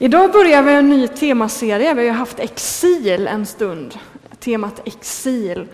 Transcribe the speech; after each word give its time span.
Idag 0.00 0.32
börjar 0.32 0.62
vi 0.62 0.72
en 0.72 0.88
ny 0.88 1.08
temaserie. 1.08 1.94
Vi 1.94 2.08
har 2.08 2.14
haft 2.14 2.40
exil 2.40 3.26
en 3.26 3.46
stund, 3.46 3.98
temat 4.40 4.80
exil. 4.84 5.66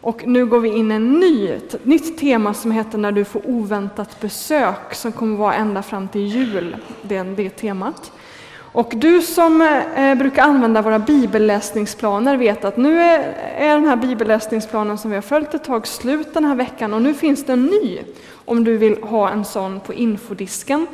Och 0.00 0.26
nu 0.26 0.46
går 0.46 0.60
vi 0.60 0.68
in 0.68 0.92
i 0.92 0.94
en 0.94 1.12
ny, 1.12 1.48
ett 1.48 1.84
nytt 1.84 2.18
tema 2.18 2.54
som 2.54 2.70
heter 2.70 2.98
När 2.98 3.12
du 3.12 3.24
får 3.24 3.42
oväntat 3.44 4.20
besök, 4.20 4.94
som 4.94 5.12
kommer 5.12 5.36
vara 5.36 5.54
ända 5.54 5.82
fram 5.82 6.08
till 6.08 6.26
jul, 6.26 6.76
det, 7.02 7.22
det 7.22 7.50
temat. 7.50 8.12
Och 8.58 8.92
du 8.96 9.22
som 9.22 9.62
eh, 9.96 10.14
brukar 10.14 10.42
använda 10.42 10.82
våra 10.82 10.98
bibelläsningsplaner 10.98 12.36
vet 12.36 12.64
att 12.64 12.76
nu 12.76 13.00
är, 13.00 13.18
är 13.56 13.74
den 13.74 13.84
här 13.84 13.96
bibelläsningsplanen 13.96 14.98
som 14.98 15.10
vi 15.10 15.16
har 15.16 15.22
följt 15.22 15.54
ett 15.54 15.64
tag 15.64 15.86
slut 15.86 16.34
den 16.34 16.44
här 16.44 16.54
veckan 16.54 16.94
och 16.94 17.02
nu 17.02 17.14
finns 17.14 17.44
det 17.44 17.52
en 17.52 17.66
ny 17.66 18.00
om 18.44 18.64
du 18.64 18.76
vill 18.76 19.02
ha 19.02 19.30
en 19.30 19.44
sån 19.44 19.80
på 19.80 19.94
infodisken 19.94 20.86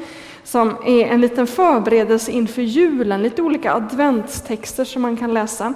som 0.44 0.76
är 0.86 1.06
en 1.06 1.20
liten 1.20 1.46
förberedelse 1.46 2.30
inför 2.30 2.62
julen, 2.62 3.22
lite 3.22 3.42
olika 3.42 3.74
adventstexter 3.74 4.84
som 4.84 5.02
man 5.02 5.16
kan 5.16 5.34
läsa. 5.34 5.74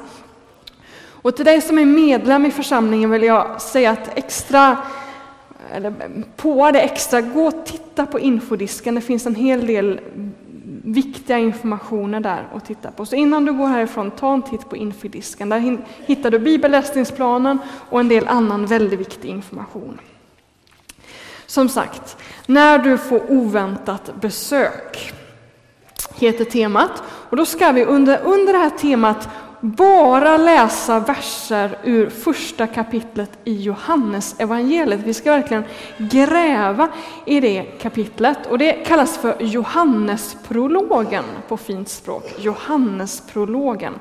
Och 1.27 1.37
till 1.37 1.45
dig 1.45 1.61
som 1.61 1.79
är 1.79 1.85
medlem 1.85 2.47
i 2.47 2.51
församlingen 2.51 3.11
vill 3.11 3.23
jag 3.23 3.63
säga 3.63 3.91
att 3.91 4.19
extra, 4.19 4.77
eller 5.73 5.95
på 6.37 6.71
det 6.71 6.81
extra, 6.81 7.21
gå 7.21 7.47
och 7.47 7.67
titta 7.67 8.07
på 8.07 8.21
infodisken. 8.21 8.95
Det 8.95 9.01
finns 9.01 9.27
en 9.27 9.35
hel 9.35 9.67
del 9.67 10.01
viktiga 10.85 11.39
informationer 11.39 12.21
där 12.21 12.49
att 12.55 12.65
titta 12.65 12.91
på. 12.91 13.07
Så 13.07 13.17
innan 13.17 13.45
du 13.45 13.53
går 13.53 13.67
härifrån, 13.67 14.11
ta 14.11 14.35
en 14.35 14.43
titt 14.43 14.69
på 14.69 14.77
infodisken. 14.77 15.49
Där 15.49 15.79
hittar 16.07 16.31
du 16.31 16.39
bibelläsningsplanen 16.39 17.59
och 17.91 18.01
en 18.01 18.09
del 18.09 18.29
annan 18.29 18.67
väldigt 18.67 19.01
viktig 19.01 19.29
information. 19.29 19.99
Som 21.47 21.69
sagt, 21.69 22.17
när 22.47 22.79
du 22.79 22.99
får 22.99 23.31
oväntat 23.31 24.15
besök 24.21 25.13
heter 26.15 26.45
temat. 26.45 27.03
Och 27.09 27.37
då 27.37 27.47
ska 27.47 27.73
vi 27.73 27.85
under, 27.85 28.21
under 28.25 28.53
det 28.53 28.59
här 28.59 28.71
temat 28.71 29.29
bara 29.61 30.37
läsa 30.37 31.01
verser 31.01 31.79
ur 31.85 32.11
första 32.11 32.67
kapitlet 32.67 33.31
i 33.45 33.63
Johannes 33.63 34.35
evangeliet. 34.39 35.01
Vi 35.05 35.15
ska 35.15 35.31
verkligen 35.31 35.65
gräva 35.99 36.89
i 37.25 37.41
det 37.41 37.63
kapitlet 37.63 38.39
och 38.51 38.59
det 38.59 38.73
kallas 38.73 39.19
för 39.19 39.37
Johannesprologen 39.41 41.25
på 41.49 41.57
fint 41.57 41.89
språk. 41.89 42.35
Johannesprologen. 42.39 43.93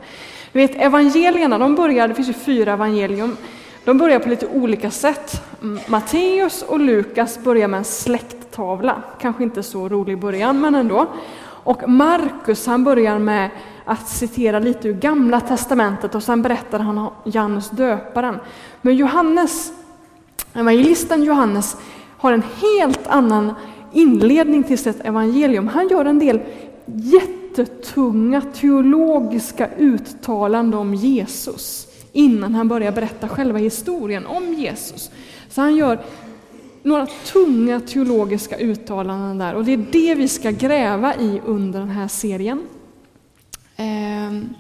Du 0.52 0.60
vet 0.60 0.76
evangelierna, 0.76 1.58
de 1.58 1.76
börjar, 1.76 2.08
det 2.08 2.16
finns 2.16 2.30
ju 2.30 2.34
fyra 2.34 2.74
evangelium, 2.74 3.38
de 3.86 3.98
börjar 3.98 4.20
på 4.20 4.30
lite 4.30 4.48
olika 4.48 4.92
sätt. 4.92 5.42
Mm, 5.62 5.80
Matteus 5.88 6.62
och 6.62 6.80
Lukas 6.80 7.40
börjar 7.44 7.68
med 7.68 7.78
en 7.78 7.84
släkttavla, 7.84 9.04
kanske 9.20 9.44
inte 9.44 9.64
så 9.64 9.90
rolig 9.90 10.20
början 10.20 10.62
men 10.62 10.76
ändå. 10.76 11.08
Och 11.46 11.90
Markus 11.90 12.68
han 12.68 12.84
börjar 12.84 13.20
med 13.20 13.50
att 13.86 14.08
citera 14.08 14.60
lite 14.60 14.88
ur 14.88 14.94
Gamla 14.94 15.42
Testamentet 15.42 16.16
och 16.16 16.24
sen 16.24 16.42
berättar 16.42 16.80
han 16.80 16.98
om 16.98 17.10
Johannes 17.24 17.70
döparen. 17.70 18.40
Men 18.82 18.96
Johannes, 18.96 19.72
evangelisten 20.54 21.24
Johannes 21.24 21.78
har 22.18 22.32
en 22.32 22.44
helt 22.62 23.08
annan 23.08 23.54
inledning 23.94 24.64
till 24.64 24.78
sitt 24.78 25.06
evangelium. 25.06 25.68
Han 25.68 25.88
gör 25.88 26.06
en 26.06 26.20
del 26.20 26.42
jättetunga 26.86 28.42
teologiska 28.42 29.70
uttalanden 29.78 30.80
om 30.80 30.94
Jesus 30.94 31.88
innan 32.16 32.56
han 32.56 32.68
börjar 32.68 32.92
berätta 32.92 33.30
själva 33.30 33.60
historien 33.60 34.26
om 34.26 34.54
Jesus. 34.54 35.12
Så 35.50 35.62
han 35.62 35.76
gör 35.76 36.00
några 36.84 37.06
tunga 37.06 37.80
teologiska 37.80 38.58
uttalanden 38.58 39.38
där 39.38 39.56
och 39.56 39.66
det 39.66 39.74
är 39.74 39.86
det 39.92 40.16
vi 40.16 40.28
ska 40.28 40.52
gräva 40.52 41.16
i 41.16 41.42
under 41.46 41.80
den 41.80 41.90
här 41.90 42.08
serien. 42.08 42.68
Ehm, 43.76 44.54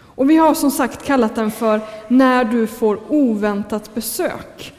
och 0.00 0.30
vi 0.30 0.36
har 0.36 0.54
som 0.54 0.70
sagt 0.70 1.04
kallat 1.04 1.34
den 1.34 1.50
för 1.50 1.80
När 2.08 2.44
du 2.44 2.66
får 2.66 3.00
oväntat 3.08 3.94
besök. 3.94 4.72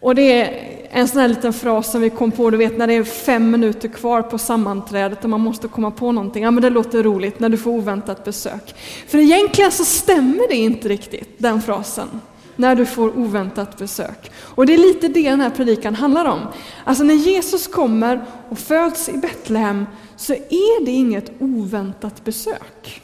Och 0.00 0.14
det 0.14 0.42
är 0.42 0.71
en 0.94 1.08
sån 1.08 1.20
här 1.20 1.28
liten 1.28 1.52
fras 1.52 1.90
som 1.90 2.00
vi 2.00 2.10
kom 2.10 2.30
på, 2.30 2.50
du 2.50 2.56
vet 2.56 2.78
när 2.78 2.86
det 2.86 2.94
är 2.94 3.04
fem 3.04 3.50
minuter 3.50 3.88
kvar 3.88 4.22
på 4.22 4.38
sammanträdet 4.38 5.24
och 5.24 5.30
man 5.30 5.40
måste 5.40 5.68
komma 5.68 5.90
på 5.90 6.12
någonting. 6.12 6.42
Ja 6.42 6.50
men 6.50 6.62
det 6.62 6.70
låter 6.70 7.02
roligt 7.02 7.40
när 7.40 7.48
du 7.48 7.58
får 7.58 7.70
oväntat 7.70 8.24
besök. 8.24 8.74
För 9.08 9.18
egentligen 9.18 9.72
så 9.72 9.84
stämmer 9.84 10.48
det 10.48 10.54
inte 10.54 10.88
riktigt, 10.88 11.34
den 11.38 11.62
frasen. 11.62 12.08
När 12.56 12.74
du 12.74 12.86
får 12.86 13.18
oväntat 13.18 13.78
besök. 13.78 14.30
Och 14.38 14.66
det 14.66 14.74
är 14.74 14.78
lite 14.78 15.08
det 15.08 15.30
den 15.30 15.40
här 15.40 15.50
predikan 15.50 15.94
handlar 15.94 16.24
om. 16.24 16.40
Alltså 16.84 17.04
när 17.04 17.14
Jesus 17.14 17.66
kommer 17.66 18.24
och 18.48 18.58
föds 18.58 19.08
i 19.08 19.16
Betlehem 19.16 19.86
så 20.16 20.32
är 20.32 20.84
det 20.84 20.90
inget 20.90 21.32
oväntat 21.38 22.24
besök. 22.24 23.02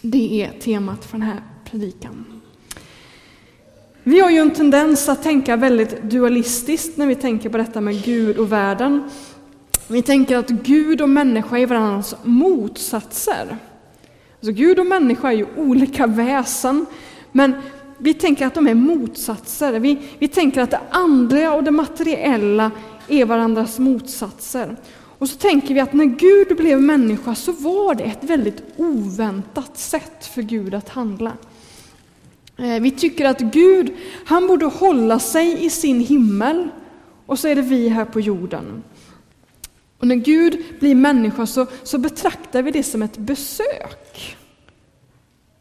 Det 0.00 0.42
är 0.42 0.60
temat 0.60 1.04
för 1.04 1.18
den 1.18 1.26
här 1.26 1.42
predikan. 1.64 2.39
Vi 4.04 4.20
har 4.20 4.30
ju 4.30 4.38
en 4.38 4.50
tendens 4.50 5.08
att 5.08 5.22
tänka 5.22 5.56
väldigt 5.56 6.02
dualistiskt 6.02 6.96
när 6.96 7.06
vi 7.06 7.14
tänker 7.14 7.48
på 7.48 7.58
detta 7.58 7.80
med 7.80 8.04
Gud 8.04 8.38
och 8.38 8.52
världen. 8.52 9.10
Vi 9.88 10.02
tänker 10.02 10.36
att 10.36 10.48
Gud 10.48 11.00
och 11.00 11.08
människa 11.08 11.58
är 11.58 11.66
varandras 11.66 12.14
motsatser. 12.22 13.56
Alltså 14.34 14.52
Gud 14.52 14.78
och 14.78 14.86
människa 14.86 15.28
är 15.28 15.36
ju 15.36 15.46
olika 15.56 16.06
väsen, 16.06 16.86
men 17.32 17.54
vi 17.98 18.14
tänker 18.14 18.46
att 18.46 18.54
de 18.54 18.68
är 18.68 18.74
motsatser. 18.74 19.80
Vi, 19.80 19.98
vi 20.18 20.28
tänker 20.28 20.60
att 20.60 20.70
det 20.70 20.80
andliga 20.90 21.52
och 21.52 21.64
det 21.64 21.70
materiella 21.70 22.70
är 23.08 23.24
varandras 23.24 23.78
motsatser. 23.78 24.76
Och 25.18 25.28
så 25.28 25.36
tänker 25.36 25.74
vi 25.74 25.80
att 25.80 25.92
när 25.92 26.04
Gud 26.04 26.56
blev 26.56 26.80
människa 26.80 27.34
så 27.34 27.52
var 27.52 27.94
det 27.94 28.04
ett 28.04 28.24
väldigt 28.24 28.62
oväntat 28.76 29.78
sätt 29.78 30.26
för 30.34 30.42
Gud 30.42 30.74
att 30.74 30.88
handla. 30.88 31.32
Eh, 32.60 32.80
vi 32.80 32.90
tycker 32.90 33.24
att 33.24 33.40
Gud, 33.40 33.92
han 34.24 34.46
borde 34.46 34.66
hålla 34.66 35.18
sig 35.18 35.64
i 35.64 35.70
sin 35.70 36.00
himmel 36.00 36.68
och 37.26 37.38
så 37.38 37.48
är 37.48 37.54
det 37.54 37.62
vi 37.62 37.88
här 37.88 38.04
på 38.04 38.20
jorden. 38.20 38.82
Och 39.98 40.06
när 40.06 40.16
Gud 40.16 40.64
blir 40.80 40.94
människa 40.94 41.46
så, 41.46 41.66
så 41.82 41.98
betraktar 41.98 42.62
vi 42.62 42.70
det 42.70 42.82
som 42.82 43.02
ett 43.02 43.18
besök. 43.18 44.36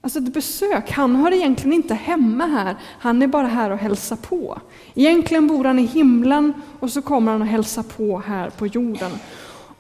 Alltså 0.02 0.20
ett 0.20 0.34
besök, 0.34 0.92
han 0.92 1.16
hör 1.16 1.34
egentligen 1.34 1.74
inte 1.74 1.94
hemma 1.94 2.46
här, 2.46 2.76
han 3.00 3.22
är 3.22 3.28
bara 3.28 3.48
här 3.48 3.70
och 3.70 3.78
hälsar 3.78 4.16
på. 4.16 4.62
Egentligen 4.96 5.48
bor 5.48 5.64
han 5.64 5.80
i 5.80 5.86
himlen 5.86 6.54
och 6.80 6.92
så 6.92 7.02
kommer 7.02 7.32
han 7.32 7.42
och 7.42 7.48
hälsar 7.48 7.84
på 7.84 8.20
här 8.20 8.50
på 8.50 8.68
jorden. 8.68 9.12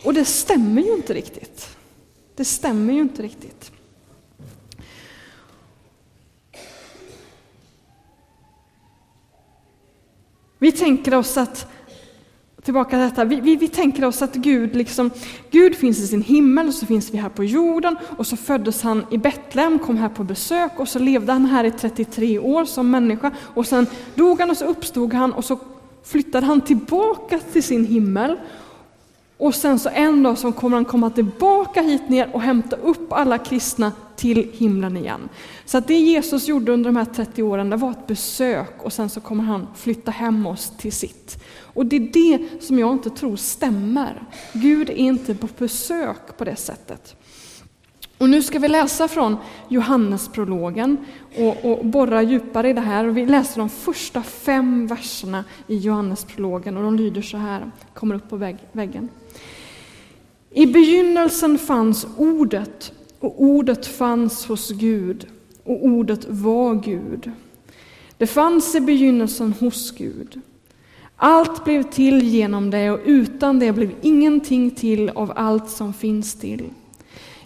Och 0.03 0.13
det 0.13 0.25
stämmer 0.25 0.81
ju 0.81 0.93
inte 0.93 1.13
riktigt. 1.13 1.77
Det 2.35 2.45
stämmer 2.45 2.93
ju 2.93 2.99
inte 2.99 3.23
riktigt. 3.23 3.71
Vi 10.61 10.71
tänker 10.71 11.15
oss 11.15 11.37
att, 11.37 11.71
tillbaka 12.61 12.89
till 12.89 12.99
detta, 12.99 13.25
vi, 13.25 13.41
vi, 13.41 13.55
vi, 13.55 13.67
tänker 13.67 14.05
oss 14.05 14.21
att 14.21 14.35
Gud, 14.35 14.75
liksom, 14.75 15.11
Gud 15.51 15.75
finns 15.75 15.99
i 15.99 16.07
sin 16.07 16.21
himmel 16.21 16.67
och 16.67 16.73
så 16.73 16.85
finns 16.85 17.13
vi 17.13 17.17
här 17.17 17.29
på 17.29 17.43
jorden 17.43 17.97
och 18.17 18.27
så 18.27 18.37
föddes 18.37 18.81
han 18.81 19.05
i 19.11 19.17
Betlehem, 19.17 19.79
kom 19.79 19.97
här 19.97 20.09
på 20.09 20.23
besök 20.23 20.71
och 20.79 20.87
så 20.87 20.99
levde 20.99 21.31
han 21.31 21.45
här 21.45 21.63
i 21.63 21.71
33 21.71 22.39
år 22.39 22.65
som 22.65 22.91
människa 22.91 23.31
och 23.37 23.67
sen 23.67 23.87
dog 24.15 24.39
han 24.39 24.49
och 24.49 24.57
så 24.57 24.65
uppstod 24.65 25.13
han 25.13 25.33
och 25.33 25.45
så 25.45 25.59
flyttade 26.03 26.45
han 26.45 26.61
tillbaka 26.61 27.39
till 27.39 27.63
sin 27.63 27.85
himmel 27.85 28.37
och 29.39 29.55
sen 29.55 29.79
så 29.79 29.89
en 29.89 30.23
dag 30.23 30.37
så 30.37 30.51
kommer 30.51 30.77
han 30.77 30.85
komma 30.85 31.09
tillbaka 31.09 31.81
hit 31.81 32.09
ner 32.09 32.29
och 32.33 32.41
hämta 32.41 32.75
upp 32.75 33.13
alla 33.13 33.37
kristna 33.37 33.91
till 34.15 34.51
himlen 34.53 34.97
igen. 34.97 35.29
Så 35.65 35.77
att 35.77 35.87
det 35.87 35.99
Jesus 35.99 36.47
gjorde 36.47 36.71
under 36.71 36.89
de 36.89 36.97
här 36.97 37.05
30 37.05 37.43
åren, 37.43 37.69
det 37.69 37.77
var 37.77 37.91
ett 37.91 38.07
besök 38.07 38.83
och 38.83 38.93
sen 38.93 39.09
så 39.09 39.21
kommer 39.21 39.43
han 39.43 39.67
flytta 39.75 40.11
hem 40.11 40.47
oss 40.47 40.71
till 40.77 40.91
sitt. 40.91 41.43
Och 41.73 41.85
det 41.85 41.95
är 41.95 41.99
det 41.99 42.63
som 42.63 42.79
jag 42.79 42.91
inte 42.91 43.09
tror 43.09 43.35
stämmer. 43.35 44.23
Gud 44.53 44.89
är 44.89 44.93
inte 44.93 45.35
på 45.35 45.47
besök 45.57 46.37
på 46.37 46.43
det 46.43 46.55
sättet. 46.55 47.15
Och 48.19 48.29
nu 48.29 48.43
ska 48.43 48.59
vi 48.59 48.67
läsa 48.67 49.07
från 49.07 49.37
Johannesprologen 49.67 50.97
och, 51.37 51.65
och 51.65 51.85
borra 51.85 52.21
djupare 52.21 52.69
i 52.69 52.73
det 52.73 52.81
här. 52.81 53.05
Vi 53.05 53.25
läser 53.25 53.59
de 53.59 53.69
första 53.69 54.23
fem 54.23 54.87
verserna 54.87 55.43
i 55.67 55.77
Johannesprologen 55.77 56.77
och 56.77 56.83
de 56.83 56.95
lyder 56.95 57.21
så 57.21 57.37
här, 57.37 57.71
kommer 57.93 58.15
upp 58.15 58.29
på 58.29 58.35
vägg, 58.35 58.57
väggen. 58.71 59.09
I 60.51 60.65
begynnelsen 60.65 61.57
fanns 61.57 62.07
ordet 62.17 62.93
och 63.19 63.43
ordet 63.43 63.85
fanns 63.85 64.45
hos 64.45 64.69
Gud 64.69 65.27
och 65.63 65.85
ordet 65.85 66.25
var 66.29 66.75
Gud. 66.75 67.31
Det 68.17 68.27
fanns 68.27 68.75
i 68.75 68.81
begynnelsen 68.81 69.53
hos 69.59 69.91
Gud. 69.91 70.41
Allt 71.15 71.63
blev 71.63 71.83
till 71.83 72.23
genom 72.23 72.69
det 72.69 72.91
och 72.91 72.99
utan 73.05 73.59
det 73.59 73.71
blev 73.71 73.91
ingenting 74.01 74.71
till 74.71 75.09
av 75.09 75.33
allt 75.35 75.69
som 75.69 75.93
finns 75.93 76.35
till. 76.39 76.69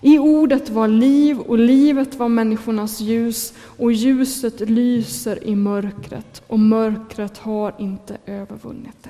I 0.05 0.19
ordet 0.19 0.69
var 0.69 0.87
liv 0.87 1.39
och 1.39 1.57
livet 1.57 2.15
var 2.15 2.29
människornas 2.29 2.99
ljus 2.99 3.53
och 3.77 3.91
ljuset 3.91 4.59
lyser 4.59 5.43
i 5.43 5.55
mörkret 5.55 6.43
och 6.47 6.59
mörkret 6.59 7.37
har 7.37 7.75
inte 7.77 8.17
övervunnit 8.25 9.03
det. 9.03 9.09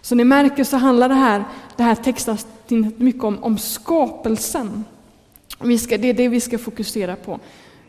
Så 0.00 0.14
ni 0.14 0.24
märker 0.24 0.64
så 0.64 0.76
handlar 0.76 1.08
det 1.08 1.14
här, 1.14 1.44
det 1.76 1.82
här 1.82 1.94
textavsnittet 1.94 2.98
mycket 2.98 3.24
om, 3.24 3.38
om 3.42 3.58
skapelsen. 3.58 4.84
Vi 5.60 5.78
ska, 5.78 5.98
det 5.98 6.08
är 6.08 6.14
det 6.14 6.28
vi 6.28 6.40
ska 6.40 6.58
fokusera 6.58 7.16
på. 7.16 7.38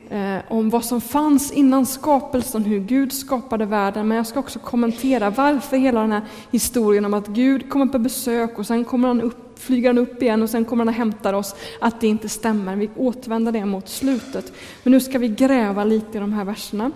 Eh, 0.10 0.38
om 0.48 0.69
vad 0.69 0.86
som 0.86 1.02
fanns 1.02 1.52
innan 1.52 1.86
skapelsen, 1.86 2.63
hur 2.63 2.80
Gud 2.80 3.13
skapade 3.13 3.66
världen. 3.66 4.08
Men 4.08 4.18
jag 4.18 4.28
ska 4.28 4.40
också 4.40 4.60
kommentera 4.60 5.30
varför 5.30 5.78
hela 5.78 6.02
den 6.02 6.12
här 6.12 6.25
historien 6.52 7.06
om 7.06 7.13
att 7.13 7.28
Gud 7.28 7.69
kommer 7.69 7.86
på 7.86 8.00
besök 8.00 8.60
och 8.60 8.68
sen 8.68 8.86
kommer 8.86 9.08
han 9.08 9.22
upp, 9.22 9.50
flyger 9.62 9.90
han 9.90 9.98
upp 9.98 10.22
igen 10.22 10.42
och 10.42 10.50
sen 10.50 10.66
kommer 10.66 10.81
han 10.81 10.88
och 10.88 10.98
hämtar 10.98 11.34
oss, 11.34 11.56
att 11.80 12.02
det 12.02 12.08
inte 12.08 12.30
stämmer. 12.30 12.75
Vi 12.75 12.90
återvänder 12.96 13.52
det 13.52 13.66
mot 13.66 13.90
slutet. 13.90 14.54
Men 14.84 14.92
nu 14.92 15.00
ska 15.00 15.19
vi 15.19 15.28
gräva 15.28 15.84
lite 15.84 16.18
i 16.18 16.22
de 16.22 16.34
här 16.34 16.46
verserna. 16.46 16.92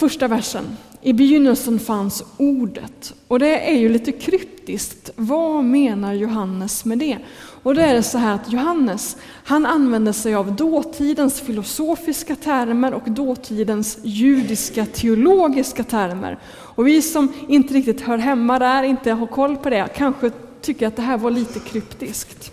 Första 0.00 0.28
versen. 0.28 0.76
I 1.02 1.12
begynnelsen 1.12 1.78
fanns 1.78 2.24
ordet. 2.36 3.14
Och 3.28 3.38
det 3.38 3.70
är 3.70 3.78
ju 3.78 3.88
lite 3.88 4.12
kryptiskt. 4.12 5.10
Vad 5.16 5.64
menar 5.64 6.12
Johannes 6.12 6.84
med 6.84 6.98
det? 6.98 7.18
Och 7.62 7.74
då 7.74 7.80
är 7.80 7.94
det 7.94 8.02
så 8.02 8.18
här 8.18 8.34
att 8.34 8.52
Johannes, 8.52 9.16
han 9.44 9.66
använder 9.66 10.12
sig 10.12 10.34
av 10.34 10.56
dåtidens 10.56 11.40
filosofiska 11.40 12.36
termer 12.36 12.94
och 12.94 13.10
dåtidens 13.10 13.98
judiska 14.02 14.86
teologiska 14.86 15.84
termer. 15.84 16.38
Och 16.52 16.86
vi 16.86 17.02
som 17.02 17.32
inte 17.48 17.74
riktigt 17.74 18.00
hör 18.00 18.18
hemma 18.18 18.58
där, 18.58 18.82
inte 18.82 19.12
har 19.12 19.26
koll 19.26 19.56
på 19.56 19.70
det, 19.70 19.88
kanske 19.96 20.30
tycker 20.60 20.86
att 20.86 20.96
det 20.96 21.02
här 21.02 21.18
var 21.18 21.30
lite 21.30 21.58
kryptiskt. 21.58 22.52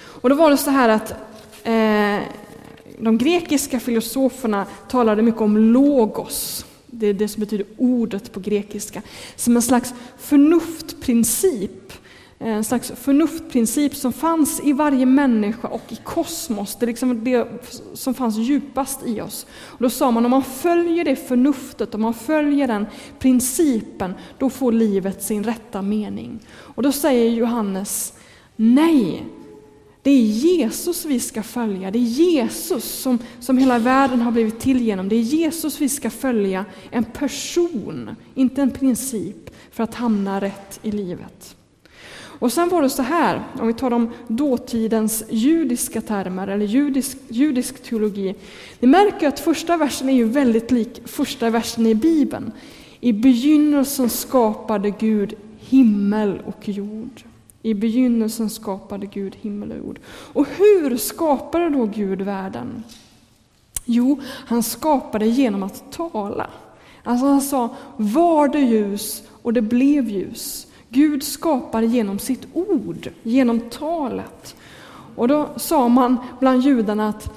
Och 0.00 0.28
då 0.28 0.34
var 0.34 0.50
det 0.50 0.56
så 0.56 0.70
här 0.70 0.88
att 0.88 1.10
eh, 1.64 2.38
de 3.00 3.18
grekiska 3.18 3.80
filosoferna 3.80 4.66
talade 4.88 5.22
mycket 5.22 5.40
om 5.40 5.56
logos. 5.56 6.66
Det 6.86 7.06
är 7.06 7.14
det 7.14 7.28
som 7.28 7.40
betyder 7.40 7.66
ordet 7.76 8.32
på 8.32 8.40
grekiska. 8.40 9.02
Som 9.36 9.56
en 9.56 9.62
slags 9.62 9.94
förnuftprincip. 10.18 11.92
En 12.40 12.64
slags 12.64 12.92
förnuftprincip 12.96 13.96
som 13.96 14.12
fanns 14.12 14.60
i 14.64 14.72
varje 14.72 15.06
människa 15.06 15.68
och 15.68 15.82
i 15.88 15.96
kosmos. 15.96 16.76
Det 16.76 16.84
är 16.84 16.86
liksom 16.86 17.24
det 17.24 17.48
som 17.94 18.14
fanns 18.14 18.36
djupast 18.36 19.00
i 19.06 19.20
oss. 19.20 19.46
Och 19.50 19.82
då 19.82 19.90
sa 19.90 20.10
man 20.10 20.24
om 20.24 20.30
man 20.30 20.42
följer 20.42 21.04
det 21.04 21.16
förnuftet, 21.16 21.94
om 21.94 22.02
man 22.02 22.14
följer 22.14 22.66
den 22.66 22.86
principen, 23.18 24.14
då 24.38 24.50
får 24.50 24.72
livet 24.72 25.22
sin 25.22 25.44
rätta 25.44 25.82
mening. 25.82 26.38
Och 26.56 26.82
då 26.82 26.92
säger 26.92 27.30
Johannes, 27.30 28.12
nej, 28.56 29.24
det 30.08 30.12
är 30.12 30.22
Jesus 30.22 31.04
vi 31.04 31.20
ska 31.20 31.42
följa, 31.42 31.90
det 31.90 31.98
är 31.98 32.02
Jesus 32.02 32.84
som, 32.84 33.18
som 33.40 33.58
hela 33.58 33.78
världen 33.78 34.20
har 34.20 34.32
blivit 34.32 34.60
till 34.60 34.82
genom. 34.82 35.08
Det 35.08 35.16
är 35.16 35.20
Jesus 35.20 35.80
vi 35.80 35.88
ska 35.88 36.10
följa, 36.10 36.64
en 36.90 37.04
person, 37.04 38.16
inte 38.34 38.62
en 38.62 38.70
princip, 38.70 39.50
för 39.70 39.84
att 39.84 39.94
hamna 39.94 40.40
rätt 40.40 40.80
i 40.82 40.90
livet. 40.90 41.56
Och 42.12 42.52
sen 42.52 42.68
var 42.68 42.82
det 42.82 42.90
så 42.90 43.02
här, 43.02 43.42
om 43.60 43.66
vi 43.66 43.74
tar 43.74 43.90
de 43.90 44.10
dåtidens 44.28 45.24
judiska 45.30 46.00
termer, 46.00 46.48
eller 46.48 46.66
judisk, 46.66 47.18
judisk 47.28 47.82
teologi. 47.82 48.34
Ni 48.80 48.88
märker 48.88 49.28
att 49.28 49.40
första 49.40 49.76
versen 49.76 50.08
är 50.08 50.14
ju 50.14 50.24
väldigt 50.24 50.70
lik 50.70 51.02
första 51.04 51.50
versen 51.50 51.86
i 51.86 51.94
Bibeln. 51.94 52.52
I 53.00 53.12
begynnelsen 53.12 54.10
skapade 54.10 54.90
Gud 54.90 55.34
himmel 55.58 56.42
och 56.44 56.68
jord. 56.68 57.22
I 57.62 57.74
begynnelsen 57.74 58.50
skapade 58.50 59.06
Gud 59.06 59.36
himmel 59.36 59.70
och 59.70 59.78
jord. 59.78 59.98
Och 60.08 60.46
hur 60.46 60.96
skapade 60.96 61.70
då 61.70 61.84
Gud 61.84 62.22
världen? 62.22 62.84
Jo, 63.84 64.20
han 64.24 64.62
skapade 64.62 65.26
genom 65.26 65.62
att 65.62 65.92
tala. 65.92 66.50
Alltså 67.04 67.26
han 67.26 67.40
sa, 67.40 67.76
var 67.96 68.48
det 68.48 68.60
ljus 68.60 69.22
och 69.42 69.52
det 69.52 69.62
blev 69.62 70.08
ljus. 70.08 70.66
Gud 70.88 71.22
skapar 71.22 71.82
genom 71.82 72.18
sitt 72.18 72.46
ord, 72.52 73.10
genom 73.22 73.60
talet. 73.60 74.56
Och 75.14 75.28
då 75.28 75.48
sa 75.56 75.88
man 75.88 76.16
bland 76.40 76.62
judarna 76.62 77.08
att 77.08 77.32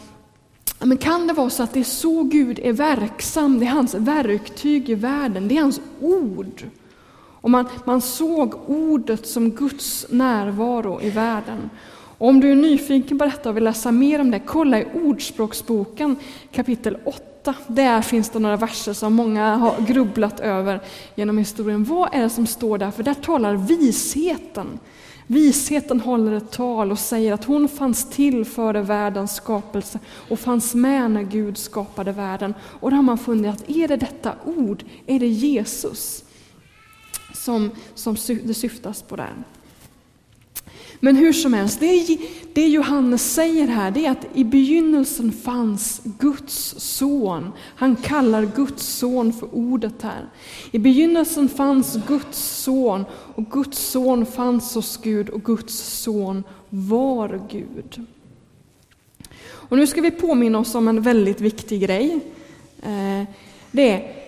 men 0.83 0.97
kan 0.97 1.27
det 1.27 1.33
vara 1.33 1.49
så 1.49 1.63
att 1.63 1.73
det 1.73 1.79
är 1.79 1.83
så 1.83 2.23
Gud 2.23 2.59
är 2.63 2.73
verksam, 2.73 3.59
det 3.59 3.65
är 3.65 3.69
hans 3.69 3.93
verktyg 3.93 4.89
i 4.89 4.95
världen, 4.95 5.47
det 5.47 5.57
är 5.57 5.61
hans 5.61 5.81
ord. 5.99 6.63
Och 7.41 7.51
man, 7.51 7.67
man 7.85 8.01
såg 8.01 8.55
ordet 8.67 9.27
som 9.27 9.51
Guds 9.51 10.05
närvaro 10.09 11.01
i 11.01 11.09
världen. 11.09 11.69
Och 12.17 12.27
om 12.27 12.39
du 12.39 12.51
är 12.51 12.55
nyfiken 12.55 13.17
på 13.17 13.25
detta 13.25 13.49
och 13.49 13.55
vill 13.55 13.63
läsa 13.63 13.91
mer 13.91 14.21
om 14.21 14.31
det, 14.31 14.39
kolla 14.39 14.79
i 14.79 14.87
Ordspråksboken 14.93 16.15
kapitel 16.51 16.97
8. 17.05 17.55
Där 17.67 18.01
finns 18.01 18.29
det 18.29 18.39
några 18.39 18.57
verser 18.57 18.93
som 18.93 19.13
många 19.13 19.55
har 19.55 19.81
grubblat 19.87 20.39
över 20.39 20.79
genom 21.15 21.37
historien. 21.37 21.83
Vad 21.83 22.09
är 22.13 22.21
det 22.21 22.29
som 22.29 22.47
står 22.47 22.77
där? 22.77 22.91
För 22.91 23.03
där 23.03 23.13
talar 23.13 23.55
visheten. 23.55 24.79
Visheten 25.27 25.99
håller 25.99 26.31
ett 26.31 26.51
tal 26.51 26.91
och 26.91 26.99
säger 26.99 27.33
att 27.33 27.45
hon 27.45 27.67
fanns 27.67 28.09
till 28.09 28.45
före 28.45 28.81
världens 28.81 29.35
skapelse 29.35 29.99
och 30.29 30.39
fanns 30.39 30.75
med 30.75 31.11
när 31.11 31.23
Gud 31.23 31.57
skapade 31.57 32.11
världen. 32.11 32.53
Och 32.61 32.89
då 32.89 32.95
har 32.95 33.03
man 33.03 33.17
funderat, 33.17 33.63
är 33.69 33.87
det 33.87 33.97
detta 33.97 34.33
ord? 34.45 34.83
Är 35.05 35.19
det 35.19 35.27
Jesus? 35.27 36.23
Som, 37.33 37.71
som 37.95 38.17
det 38.43 38.53
syftas 38.53 39.01
på 39.01 39.15
där. 39.15 39.33
Men 41.03 41.15
hur 41.15 41.33
som 41.33 41.53
helst, 41.53 41.79
det, 41.79 42.17
det 42.53 42.67
Johannes 42.67 43.33
säger 43.33 43.67
här 43.67 43.91
det 43.91 44.05
är 44.05 44.11
att 44.11 44.27
i 44.33 44.43
begynnelsen 44.43 45.31
fanns 45.31 46.01
Guds 46.19 46.75
son. 46.77 47.51
Han 47.75 47.95
kallar 47.95 48.51
Guds 48.55 48.83
son 48.83 49.33
för 49.33 49.55
ordet 49.55 50.01
här. 50.01 50.29
I 50.71 50.79
begynnelsen 50.79 51.49
fanns 51.49 51.97
Guds 52.07 52.37
son 52.37 53.05
och 53.35 53.51
Guds 53.51 53.77
son 53.77 54.25
fanns 54.25 54.75
hos 54.75 54.97
Gud 54.97 55.29
och 55.29 55.43
Guds 55.43 55.73
son 56.03 56.43
var 56.69 57.41
Gud. 57.49 58.05
Och 59.43 59.77
nu 59.77 59.87
ska 59.87 60.01
vi 60.01 60.11
påminna 60.11 60.59
oss 60.59 60.75
om 60.75 60.87
en 60.87 61.01
väldigt 61.01 61.41
viktig 61.41 61.81
grej. 61.81 62.19
Eh, 62.83 63.23
det 63.71 63.89
är 63.89 64.20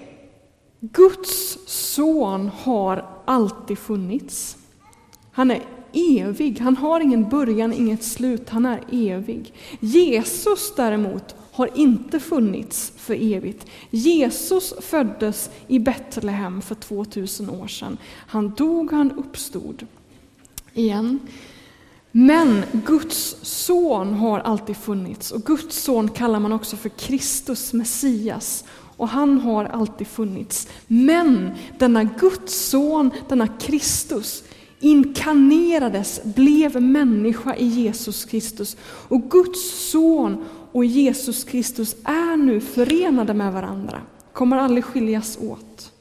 Guds 0.91 1.57
son 1.65 2.51
har 2.63 3.05
alltid 3.25 3.77
funnits. 3.77 4.57
Han 5.31 5.51
är 5.51 5.61
evig, 5.93 6.59
han 6.59 6.77
har 6.77 6.99
ingen 6.99 7.29
början, 7.29 7.73
inget 7.73 8.03
slut, 8.03 8.49
han 8.49 8.65
är 8.65 8.81
evig. 8.91 9.53
Jesus 9.79 10.73
däremot 10.75 11.35
har 11.51 11.69
inte 11.77 12.19
funnits 12.19 12.93
för 12.97 13.33
evigt. 13.33 13.65
Jesus 13.89 14.73
föddes 14.79 15.49
i 15.67 15.79
Betlehem 15.79 16.61
för 16.61 16.75
2000 16.75 17.49
år 17.49 17.67
sedan. 17.67 17.97
Han 18.27 18.49
dog, 18.49 18.91
han 18.91 19.11
uppstod 19.11 19.87
igen. 20.73 21.19
Men 22.11 22.63
Guds 22.71 23.35
son 23.41 24.13
har 24.13 24.39
alltid 24.39 24.77
funnits 24.77 25.31
och 25.31 25.43
Guds 25.43 25.83
son 25.83 26.09
kallar 26.09 26.39
man 26.39 26.53
också 26.53 26.77
för 26.77 26.89
Kristus, 26.89 27.73
Messias 27.73 28.63
och 28.97 29.07
han 29.07 29.37
har 29.37 29.65
alltid 29.65 30.07
funnits. 30.07 30.67
Men 30.87 31.51
denna 31.79 32.03
Guds 32.03 32.69
son, 32.69 33.11
denna 33.29 33.47
Kristus, 33.47 34.43
inkarnerades, 34.79 36.21
blev 36.23 36.81
människa 36.81 37.55
i 37.55 37.65
Jesus 37.65 38.25
Kristus. 38.25 38.77
Och 38.83 39.31
Guds 39.31 39.89
son 39.91 40.45
och 40.71 40.85
Jesus 40.85 41.43
Kristus 41.43 41.95
är 42.03 42.37
nu 42.37 42.59
förenade 42.59 43.33
med 43.33 43.53
varandra, 43.53 44.01
kommer 44.33 44.57
aldrig 44.57 44.83
skiljas 44.83 45.37
åt. 45.41 45.92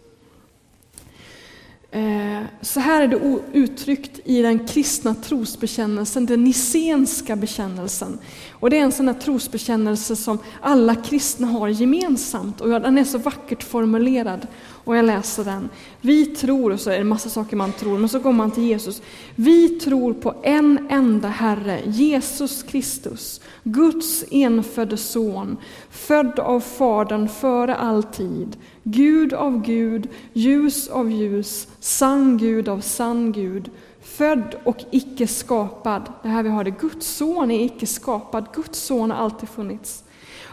Eh, 1.94 2.42
så 2.60 2.80
här 2.80 3.02
är 3.02 3.08
det 3.08 3.38
uttryckt 3.52 4.20
i 4.24 4.42
den 4.42 4.66
kristna 4.66 5.14
trosbekännelsen, 5.14 6.26
den 6.26 6.44
nicenska 6.44 7.36
bekännelsen. 7.36 8.18
Och 8.50 8.70
det 8.70 8.78
är 8.78 8.82
en 8.82 8.92
sån 8.92 9.08
här 9.08 9.14
trosbekännelse 9.14 10.16
som 10.16 10.38
alla 10.60 10.94
kristna 10.94 11.46
har 11.46 11.68
gemensamt 11.68 12.60
och 12.60 12.68
den 12.68 12.98
är 12.98 13.04
så 13.04 13.18
vackert 13.18 13.62
formulerad. 13.62 14.46
Och 14.84 14.96
jag 14.96 15.04
läser 15.04 15.44
den. 15.44 15.68
Vi 16.00 16.26
tror, 16.26 16.72
och 16.72 16.80
så 16.80 16.90
är 16.90 16.94
det 16.94 17.00
en 17.00 17.08
massa 17.08 17.28
saker 17.28 17.56
man 17.56 17.72
tror, 17.72 17.98
men 17.98 18.08
så 18.08 18.18
går 18.18 18.32
man 18.32 18.50
till 18.50 18.62
Jesus. 18.62 19.02
Vi 19.34 19.68
tror 19.68 20.12
på 20.14 20.34
en 20.42 20.86
enda 20.90 21.28
Herre, 21.28 21.80
Jesus 21.86 22.62
Kristus, 22.62 23.40
Guds 23.62 24.24
enfödde 24.30 24.96
son, 24.96 25.56
född 25.90 26.38
av 26.38 26.60
Fadern 26.60 27.28
före 27.28 27.76
all 27.76 28.02
tid, 28.02 28.56
Gud 28.82 29.32
av 29.32 29.62
Gud, 29.62 30.08
ljus 30.32 30.88
av 30.88 31.10
ljus, 31.10 31.68
sann 31.80 32.38
Gud 32.38 32.68
av 32.68 32.80
sann 32.80 33.32
Gud, 33.32 33.70
född 34.02 34.54
och 34.64 34.84
icke 34.90 35.26
skapad. 35.26 36.12
Det 36.22 36.28
här 36.28 36.42
vi 36.42 36.48
har 36.48 36.64
det, 36.64 36.70
Guds 36.70 37.06
son 37.06 37.50
är 37.50 37.64
icke 37.64 37.86
skapad, 37.86 38.46
Guds 38.54 38.78
son 38.78 39.10
har 39.10 39.18
alltid 39.18 39.48
funnits. 39.48 40.04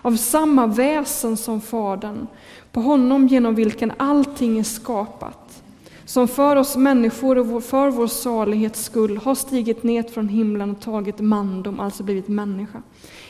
Av 0.01 0.15
samma 0.15 0.67
väsen 0.67 1.37
som 1.37 1.61
Fadern, 1.61 2.27
på 2.71 2.81
honom 2.81 3.27
genom 3.27 3.55
vilken 3.55 3.91
allting 3.97 4.59
är 4.59 4.63
skapat. 4.63 5.63
som 6.05 6.27
för 6.27 6.55
oss 6.55 6.75
människor 6.75 7.55
och 7.55 7.63
för 7.63 7.89
vår 7.89 8.07
salighets 8.07 8.83
skull 8.83 9.17
har 9.17 9.35
stigit 9.35 9.83
ner 9.83 10.03
från 10.03 10.29
himlen 10.29 10.71
och 10.71 10.81
tagit 10.81 11.19
mandom, 11.19 11.79
alltså 11.79 12.03
blivit 12.03 12.27
människa, 12.27 12.81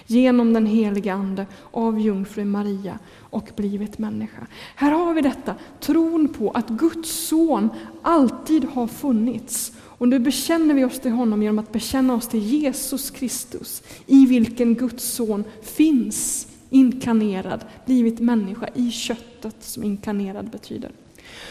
genom 0.05 0.53
den 0.53 0.65
heliga 0.65 1.13
Ande 1.13 1.45
av 1.71 1.99
jungfru 1.99 2.45
Maria 2.45 2.99
och 3.19 3.49
blivit 3.55 3.97
människa. 3.97 4.47
Här 4.75 4.91
har 4.91 5.13
vi 5.13 5.21
detta, 5.21 5.55
tron 5.79 6.27
på 6.27 6.51
att 6.51 6.69
Guds 6.69 7.27
son 7.27 7.69
alltid 8.01 8.65
har 8.65 8.87
funnits. 8.87 9.71
Och 9.79 10.07
nu 10.07 10.19
bekänner 10.19 10.73
vi 10.73 10.83
oss 10.83 10.99
till 10.99 11.11
honom 11.11 11.43
genom 11.43 11.59
att 11.59 11.71
bekänna 11.71 12.13
oss 12.13 12.27
till 12.27 12.39
Jesus 12.39 13.11
Kristus, 13.11 13.83
i 14.05 14.25
vilken 14.25 14.75
Guds 14.75 15.13
son 15.13 15.43
finns 15.61 16.48
inkarnerad, 16.69 17.65
blivit 17.85 18.19
människa 18.19 18.69
i 18.73 18.91
köttet, 18.91 19.55
som 19.59 19.83
inkarnerad 19.83 20.49
betyder. 20.49 20.91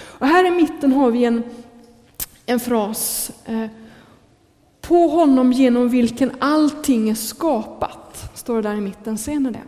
Och 0.01 0.27
här 0.27 0.45
i 0.45 0.51
mitten 0.51 0.93
har 0.93 1.11
vi 1.11 1.25
en, 1.25 1.43
en 2.47 2.61
fras. 2.61 3.31
Eh, 3.45 3.67
på 4.81 5.09
honom 5.09 5.53
genom 5.53 5.89
vilken 5.89 6.31
allting 6.39 7.11
är 7.11 7.15
skapat, 7.15 8.31
står 8.35 8.57
det 8.57 8.69
där 8.69 8.75
i 8.75 8.81
mitten. 8.81 9.19
Ser 9.19 9.39
ni 9.39 9.51
det? 9.51 9.63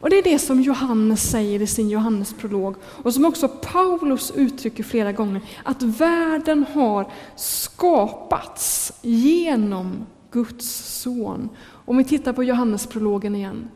Och 0.00 0.10
det 0.10 0.18
är 0.18 0.22
det 0.22 0.38
som 0.38 0.60
Johannes 0.60 1.30
säger 1.30 1.62
i 1.62 1.66
sin 1.66 1.88
Johannesprolog 1.88 2.74
och 2.84 3.14
som 3.14 3.24
också 3.24 3.48
Paulus 3.48 4.32
uttrycker 4.36 4.82
flera 4.84 5.12
gånger, 5.12 5.42
att 5.62 5.82
världen 5.82 6.64
har 6.72 7.12
skapats 7.36 8.92
genom 9.02 10.06
Guds 10.30 11.00
son. 11.02 11.48
Om 11.84 11.96
vi 11.96 12.04
tittar 12.04 12.32
på 12.32 12.44
Johannesprologen 12.44 13.36
igen, 13.36 13.68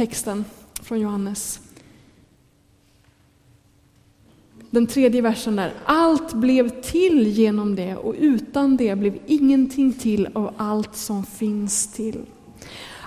texten 0.00 0.44
från 0.82 1.00
Johannes. 1.00 1.60
Den 4.70 4.86
tredje 4.86 5.22
versen 5.22 5.56
där. 5.56 5.72
Allt 5.84 6.32
blev 6.32 6.82
till 6.82 7.26
genom 7.26 7.76
det 7.76 7.96
och 7.96 8.14
utan 8.18 8.76
det 8.76 8.96
blev 8.96 9.18
ingenting 9.26 9.92
till 9.92 10.28
av 10.32 10.54
allt 10.56 10.96
som 10.96 11.24
finns 11.24 11.92
till. 11.92 12.20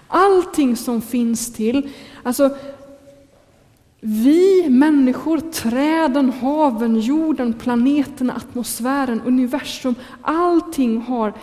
Allting 0.08 0.76
som 0.76 1.02
finns 1.02 1.54
till, 1.54 1.90
alltså 2.24 2.58
vi 4.00 4.70
människor, 4.70 5.38
träden, 5.38 6.30
haven, 6.30 7.00
jorden, 7.00 7.54
planeterna, 7.54 8.34
atmosfären, 8.34 9.22
universum, 9.22 9.96
allting 10.22 11.02
har 11.02 11.34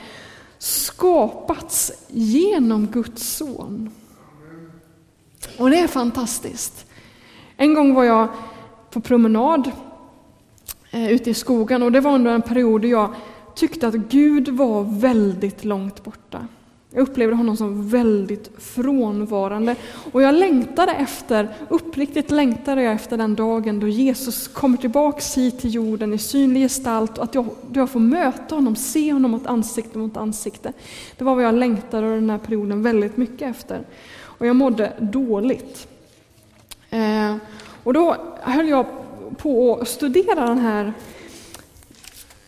skapats 0.59 1.93
genom 2.09 2.87
Guds 2.87 3.37
son. 3.37 3.91
Och 5.61 5.71
det 5.71 5.79
är 5.79 5.87
fantastiskt. 5.87 6.87
En 7.57 7.75
gång 7.75 7.95
var 7.95 8.05
jag 8.05 8.29
på 8.91 9.01
promenad 9.01 9.71
eh, 10.91 11.11
ute 11.11 11.31
i 11.31 11.35
skogen 11.35 11.83
och 11.83 11.93
det 11.93 12.01
var 12.01 12.15
under 12.15 12.35
en 12.35 12.43
period 12.43 12.83
då 12.83 12.89
jag 12.89 13.15
tyckte 13.55 13.89
att 13.89 13.95
Gud 13.95 14.49
var 14.49 15.01
väldigt 15.01 15.65
långt 15.65 16.05
borta. 16.05 16.47
Jag 16.91 17.03
upplevde 17.03 17.37
honom 17.37 17.57
som 17.57 17.89
väldigt 17.89 18.51
frånvarande 18.59 19.77
och 20.13 20.23
jag 20.23 20.35
längtade 20.35 20.93
efter, 20.93 21.49
uppriktigt 21.69 22.31
längtade 22.31 22.83
jag 22.83 22.95
efter 22.95 23.17
den 23.17 23.35
dagen 23.35 23.81
då 23.81 23.89
Jesus 23.89 24.49
kommer 24.49 24.77
tillbaks 24.77 25.39
hit 25.39 25.61
till 25.61 25.75
jorden 25.75 26.15
i 26.15 26.19
synlig 26.19 26.63
gestalt 26.63 27.19
och 27.19 27.25
att 27.25 27.35
jag, 27.35 27.47
då 27.71 27.81
jag 27.81 27.91
får 27.91 28.01
möta 28.01 28.55
honom, 28.55 28.77
se 28.77 29.13
honom 29.13 29.31
mot 29.31 29.47
ansikte 29.47 29.99
mot 29.99 30.17
ansikte. 30.17 30.73
Det 31.19 31.25
var 31.25 31.35
vad 31.35 31.45
jag 31.45 31.55
längtade 31.55 32.15
den 32.15 32.31
här 32.31 32.39
perioden 32.39 32.83
väldigt 32.83 33.17
mycket 33.17 33.57
efter. 33.57 33.85
Och 34.41 34.47
jag 34.47 34.57
mådde 34.57 34.93
dåligt. 34.99 35.89
Eh, 36.91 37.37
och 37.85 37.93
då 37.93 38.17
höll 38.41 38.69
jag 38.69 38.87
på 39.39 39.79
att 39.83 39.89
studera 39.89 40.47
den 40.47 40.59
här 40.59 40.93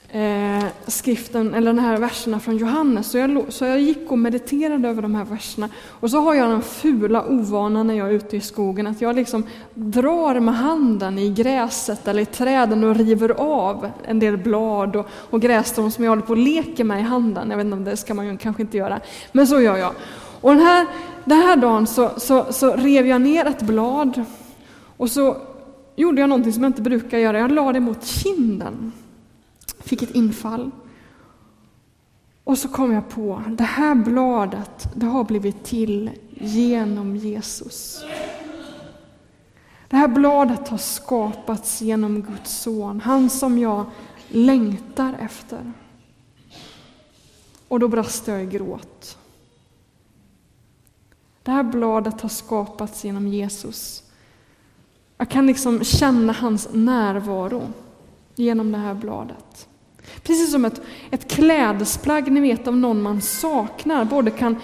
eh, 0.09 0.65
skriften, 0.87 1.55
eller 1.55 1.73
de 1.73 1.79
här 1.79 1.97
verserna 1.97 2.41
från 2.41 2.57
Johannes. 2.57 3.11
Så 3.11 3.19
jag, 3.19 3.45
så 3.49 3.65
jag 3.65 3.81
gick 3.81 4.11
och 4.11 4.19
mediterade 4.19 4.89
över 4.89 5.03
de 5.03 5.15
här 5.15 5.25
verserna. 5.25 5.69
Och 5.89 6.11
så 6.11 6.21
har 6.21 6.35
jag 6.35 6.51
den 6.51 6.63
fula 6.63 7.25
ovanan 7.29 7.87
när 7.87 7.95
jag 7.95 8.09
är 8.09 8.13
ute 8.13 8.37
i 8.37 8.41
skogen, 8.41 8.87
att 8.87 9.01
jag 9.01 9.17
liksom 9.17 9.47
drar 9.75 10.41
med 10.41 10.55
handen 10.55 11.19
i 11.19 11.31
gräset 11.31 12.09
eller 12.09 12.23
i 12.23 12.27
träden 12.27 12.85
och 12.85 12.97
river 12.97 13.29
av 13.39 13.91
en 14.05 14.19
del 14.19 14.37
blad 14.37 14.97
och, 14.97 15.07
och 15.31 15.41
grässtrån 15.41 15.93
som 15.93 16.05
jag 16.05 16.11
håller 16.11 16.23
på 16.23 16.33
och 16.33 16.39
leker 16.39 16.85
med 16.85 17.01
i 17.01 17.03
handen. 17.03 17.51
Jag 17.51 17.57
vet 17.57 17.65
inte 17.65 17.77
om 17.77 17.85
det 17.85 17.97
ska 17.97 18.15
man 18.15 18.27
ju 18.27 18.37
kanske 18.37 18.63
inte 18.63 18.77
göra, 18.77 19.01
men 19.33 19.47
så 19.47 19.61
gör 19.61 19.77
jag. 19.77 19.93
Och 20.43 20.51
den 20.51 20.61
här, 20.61 20.87
den 21.25 21.39
här 21.39 21.57
dagen 21.57 21.87
så, 21.87 22.11
så, 22.17 22.53
så 22.53 22.77
rev 22.77 23.07
jag 23.07 23.21
ner 23.21 23.45
ett 23.45 23.63
blad 23.63 24.25
och 24.97 25.11
så 25.11 25.37
gjorde 25.97 26.21
jag 26.21 26.29
någonting 26.29 26.53
som 26.53 26.63
jag 26.63 26.71
inte 26.71 26.83
brukar 26.83 27.19
göra. 27.19 27.39
Jag 27.39 27.53
lade 27.53 27.73
det 27.73 27.81
mot 27.81 28.05
kinden 28.05 28.93
fick 29.83 30.03
ett 30.03 30.15
infall. 30.15 30.71
Och 32.45 32.59
så 32.59 32.69
kom 32.69 32.93
jag 32.93 33.09
på, 33.09 33.43
det 33.49 33.65
här 33.65 33.95
bladet, 33.95 34.89
det 34.95 35.07
har 35.07 35.25
blivit 35.25 35.65
till 35.65 36.11
genom 36.41 37.17
Jesus. 37.17 38.05
Det 39.89 39.97
här 39.97 40.09
bladet 40.09 40.69
har 40.69 40.79
skapats 40.79 41.83
genom 41.83 42.23
Guds 42.23 42.61
son, 42.63 43.01
han 43.01 43.31
som 43.31 43.59
jag 43.59 43.85
längtar 44.29 45.15
efter. 45.21 45.73
Och 47.69 47.81
då 47.81 47.89
brast 47.89 48.27
jag 48.27 48.43
i 48.43 48.47
gråt. 48.47 49.19
Det 51.43 51.51
här 51.51 51.63
bladet 51.63 52.21
har 52.21 52.29
skapats 52.29 53.05
genom 53.05 53.29
Jesus. 53.29 54.03
Jag 55.19 55.29
kan 55.29 55.47
liksom 55.47 55.85
känna 55.85 56.33
hans 56.33 56.69
närvaro 56.73 57.63
genom 58.35 58.73
det 58.73 58.79
här 58.79 58.95
bladet. 58.95 59.69
Precis 60.23 60.53
som 60.53 60.65
ett, 60.65 60.81
ett 61.11 61.31
klädesplagg 61.31 62.33
ni 62.33 62.41
vet 62.41 62.69
av 62.69 62.77
någon 62.77 63.03
man 63.03 63.21
saknar, 63.21 64.05
både 64.05 64.31
kan 64.31 64.57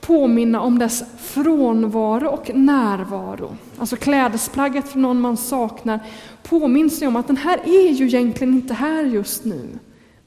påminna 0.00 0.60
om 0.60 0.78
dess 0.78 1.02
frånvaro 1.18 2.28
och 2.28 2.50
närvaro. 2.54 3.56
Alltså 3.78 3.96
klädesplagget 3.96 4.88
för 4.88 4.98
någon 4.98 5.20
man 5.20 5.36
saknar 5.36 6.00
påminns 6.42 7.02
ju 7.02 7.06
om 7.06 7.16
att 7.16 7.26
den 7.26 7.36
här 7.36 7.60
är 7.64 7.90
ju 7.90 8.06
egentligen 8.06 8.54
inte 8.54 8.74
här 8.74 9.04
just 9.04 9.44
nu. 9.44 9.78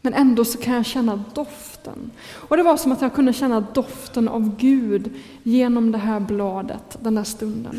Men 0.01 0.13
ändå 0.13 0.45
så 0.45 0.57
kan 0.57 0.73
jag 0.73 0.85
känna 0.85 1.23
doft 1.33 1.76
doften. 1.87 2.11
Och 2.49 2.57
det 2.57 2.63
var 2.63 2.77
som 2.77 2.91
att 2.91 3.01
jag 3.01 3.13
kunde 3.13 3.33
känna 3.33 3.59
doften 3.59 4.27
av 4.27 4.57
Gud 4.57 5.11
genom 5.43 5.91
det 5.91 5.97
här 5.97 6.19
bladet 6.19 6.97
den 7.01 7.15
där 7.15 7.23
stunden. 7.23 7.75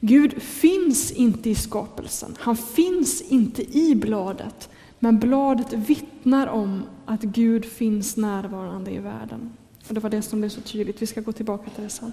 Gud 0.00 0.42
finns 0.42 1.12
inte 1.12 1.50
i 1.50 1.54
skapelsen, 1.54 2.36
han 2.38 2.56
finns 2.56 3.22
inte 3.22 3.78
i 3.78 3.94
bladet. 3.94 4.68
Men 4.98 5.18
bladet 5.18 5.72
vittnar 5.72 6.46
om 6.46 6.82
att 7.06 7.22
Gud 7.22 7.64
finns 7.64 8.16
närvarande 8.16 8.90
i 8.90 8.98
världen. 8.98 9.52
Och 9.88 9.94
Det 9.94 10.00
var 10.00 10.10
det 10.10 10.22
som 10.22 10.40
blev 10.40 10.48
så 10.48 10.60
tydligt. 10.60 11.02
Vi 11.02 11.06
ska 11.06 11.20
gå 11.20 11.32
tillbaka 11.32 11.70
till 11.70 11.84
det 11.84 11.90
sen. 11.90 12.12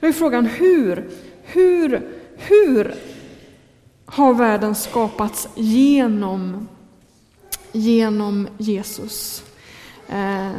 Nu 0.00 0.08
är 0.08 0.12
frågan 0.12 0.46
hur, 0.46 1.10
hur, 1.42 2.08
hur 2.36 2.94
har 4.06 4.34
världen 4.34 4.74
skapats 4.74 5.48
genom, 5.54 6.68
genom 7.72 8.48
Jesus? 8.58 9.44
Eh, 10.08 10.52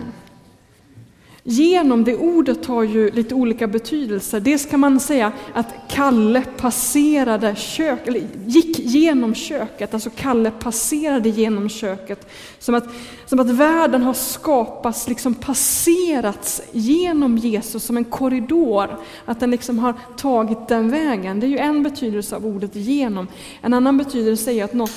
Genom 1.49 2.03
det 2.03 2.15
ordet 2.15 2.65
har 2.65 2.83
ju 2.83 3.11
lite 3.11 3.35
olika 3.35 3.67
betydelser. 3.67 4.39
Dels 4.39 4.65
kan 4.65 4.79
man 4.79 4.99
säga 4.99 5.31
att 5.53 5.75
Kalle 5.89 6.43
passerade 6.57 7.55
kök, 7.55 8.07
eller 8.07 8.21
gick 8.45 8.79
genom 8.79 9.35
köket, 9.35 9.93
alltså 9.93 10.09
Kalle 10.15 10.51
passerade 10.51 11.29
genom 11.29 11.69
köket. 11.69 12.27
Som 12.59 12.75
att, 12.75 12.83
som 13.25 13.39
att 13.39 13.49
världen 13.49 14.03
har 14.03 14.13
skapats, 14.13 15.07
liksom 15.07 15.33
passerats 15.33 16.61
genom 16.71 17.37
Jesus 17.37 17.83
som 17.83 17.97
en 17.97 18.05
korridor. 18.05 18.97
Att 19.25 19.39
den 19.39 19.51
liksom 19.51 19.79
har 19.79 19.93
tagit 20.17 20.67
den 20.67 20.89
vägen. 20.89 21.39
Det 21.39 21.45
är 21.45 21.49
ju 21.49 21.57
en 21.57 21.83
betydelse 21.83 22.35
av 22.35 22.45
ordet 22.45 22.75
genom. 22.75 23.27
En 23.61 23.73
annan 23.73 23.97
betydelse 23.97 24.51
är 24.51 24.63
att 24.63 24.73
något 24.73 24.91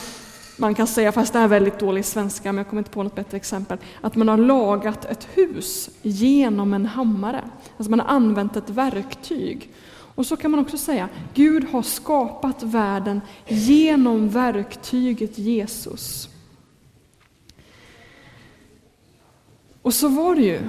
man 0.60 0.74
kan 0.74 0.86
säga, 0.86 1.12
fast 1.12 1.32
det 1.32 1.38
är 1.38 1.48
väldigt 1.48 1.78
dålig 1.78 2.04
svenska, 2.04 2.52
men 2.52 2.58
jag 2.58 2.68
kommer 2.68 2.80
inte 2.80 2.90
på 2.90 3.02
något 3.02 3.14
bättre 3.14 3.36
exempel, 3.36 3.78
att 4.00 4.16
man 4.16 4.28
har 4.28 4.36
lagat 4.36 5.04
ett 5.04 5.28
hus 5.34 5.90
genom 6.02 6.74
en 6.74 6.86
hammare. 6.86 7.44
Alltså 7.76 7.90
man 7.90 8.00
har 8.00 8.06
använt 8.06 8.56
ett 8.56 8.70
verktyg. 8.70 9.70
Och 10.14 10.26
så 10.26 10.36
kan 10.36 10.50
man 10.50 10.60
också 10.60 10.78
säga, 10.78 11.08
Gud 11.34 11.64
har 11.64 11.82
skapat 11.82 12.62
världen 12.62 13.20
genom 13.48 14.28
verktyget 14.28 15.38
Jesus. 15.38 16.28
Och 19.82 19.94
så 19.94 20.08
var 20.08 20.34
det 20.34 20.42
ju. 20.42 20.60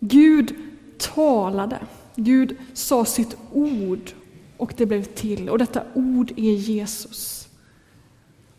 Gud 0.00 0.54
talade. 0.98 1.78
Gud 2.16 2.56
sa 2.72 3.04
sitt 3.04 3.36
ord 3.52 4.10
och 4.56 4.74
det 4.76 4.86
blev 4.86 5.02
till. 5.02 5.48
Och 5.48 5.58
detta 5.58 5.82
ord 5.94 6.32
är 6.36 6.52
Jesus. 6.52 7.41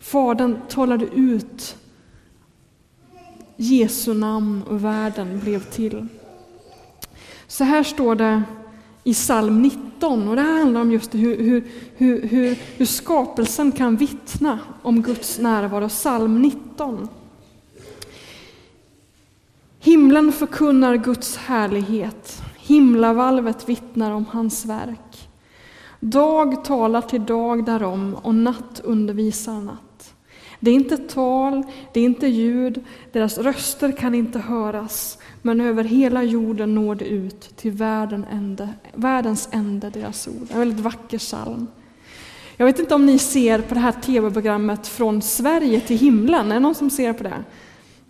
Fadern 0.04 0.58
talade 0.70 1.06
ut 1.06 1.76
Jesu 3.56 4.14
namn 4.14 4.64
och 4.64 4.86
världen 4.86 5.40
blev 5.40 5.64
till. 5.64 6.08
Så 7.48 7.64
här 7.64 7.84
står 7.84 8.16
det 8.16 8.44
i 9.04 9.14
psalm 9.14 9.62
19. 9.62 10.28
Och 10.28 10.36
det 10.36 10.42
här 10.42 10.60
handlar 10.60 10.82
om 10.82 10.92
just 10.92 11.16
hur, 11.16 11.38
hur, 11.38 11.68
hur, 11.96 12.28
hur, 12.28 12.58
hur 12.78 12.86
skapelsen 12.86 13.72
kan 13.72 13.96
vittna 13.96 14.60
om 14.82 15.02
Guds 15.02 15.40
närvaro. 15.40 15.90
Psalm 15.90 16.42
19. 16.42 17.08
Himlen 19.80 20.32
förkunnar 20.32 20.96
Guds 20.96 21.38
härlighet, 21.38 22.42
himlavalvet 22.58 23.70
vittnar 23.70 24.12
om 24.12 24.26
hans 24.26 24.66
verk. 24.66 25.30
Dag 26.00 26.66
talar 26.66 27.02
till 27.02 27.26
dag 27.26 27.66
därom 27.66 28.16
och 28.22 28.36
natt 28.36 28.82
undervisar 28.84 29.62
natt. 29.62 29.93
Det 30.64 30.72
är 30.72 30.76
inte 30.76 30.98
tal, 30.98 31.64
det 31.94 32.00
är 32.00 32.04
inte 32.04 32.28
ljud, 32.28 32.84
deras 33.12 33.38
röster 33.38 33.92
kan 33.92 34.16
inte 34.16 34.40
höras, 34.40 35.18
men 35.42 35.62
över 35.62 35.84
hela 35.84 36.24
jorden 36.24 36.76
når 36.76 36.96
det 36.96 37.06
ut 37.06 37.58
till 37.58 37.72
världen 37.72 38.26
ände, 38.32 38.70
världens 38.94 39.50
ände, 39.52 39.90
deras 39.90 40.28
ord. 40.28 40.48
En 40.52 40.60
väldigt 40.60 40.80
vacker 40.80 41.18
psalm. 41.18 41.68
Jag 42.58 42.66
vet 42.66 42.80
inte 42.80 42.96
om 42.96 43.06
ni 43.06 43.20
ser 43.20 43.62
på 43.62 43.74
det 43.74 43.80
här 43.80 43.92
tv-programmet 43.92 44.88
Från 44.88 45.22
Sverige 45.22 45.80
till 45.80 45.98
himlen, 45.98 46.52
är 46.52 46.54
det 46.54 46.60
någon 46.60 46.76
som 46.76 46.90
ser 46.90 47.14
på 47.14 47.24
det? 47.24 47.44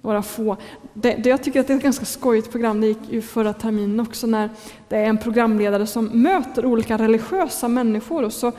Några 0.01 0.21
få. 0.21 0.57
Det, 0.93 1.15
det, 1.15 1.29
jag 1.29 1.43
tycker 1.43 1.59
att 1.59 1.67
det 1.67 1.73
är 1.73 1.77
ett 1.77 1.83
ganska 1.83 2.05
skojigt 2.05 2.51
program, 2.51 2.81
det 2.81 2.87
gick 2.87 3.11
ju 3.11 3.21
förra 3.21 3.53
terminen 3.53 3.99
också, 3.99 4.27
när 4.27 4.49
det 4.89 4.97
är 4.97 5.05
en 5.05 5.17
programledare 5.17 5.87
som 5.87 6.05
möter 6.05 6.65
olika 6.65 6.97
religiösa 6.97 7.67
människor 7.67 8.23
och 8.23 8.33
så, 8.33 8.51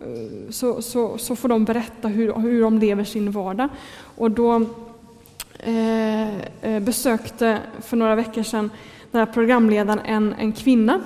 Eh, 0.00 0.50
så, 0.50 0.82
så, 0.82 1.18
så 1.18 1.36
får 1.36 1.48
de 1.48 1.64
berätta 1.64 2.08
hur, 2.08 2.32
hur 2.32 2.62
de 2.62 2.78
lever 2.78 3.04
sin 3.04 3.30
vardag. 3.30 3.68
Och 4.16 4.30
då 4.30 4.66
eh, 5.58 6.38
eh, 6.38 6.80
besökte 6.80 7.58
för 7.80 7.96
några 7.96 8.14
veckor 8.14 8.42
sedan 8.42 8.70
den 9.10 9.18
här 9.18 9.32
programledaren 9.32 10.00
en, 10.04 10.34
en 10.38 10.52
kvinna 10.52 11.00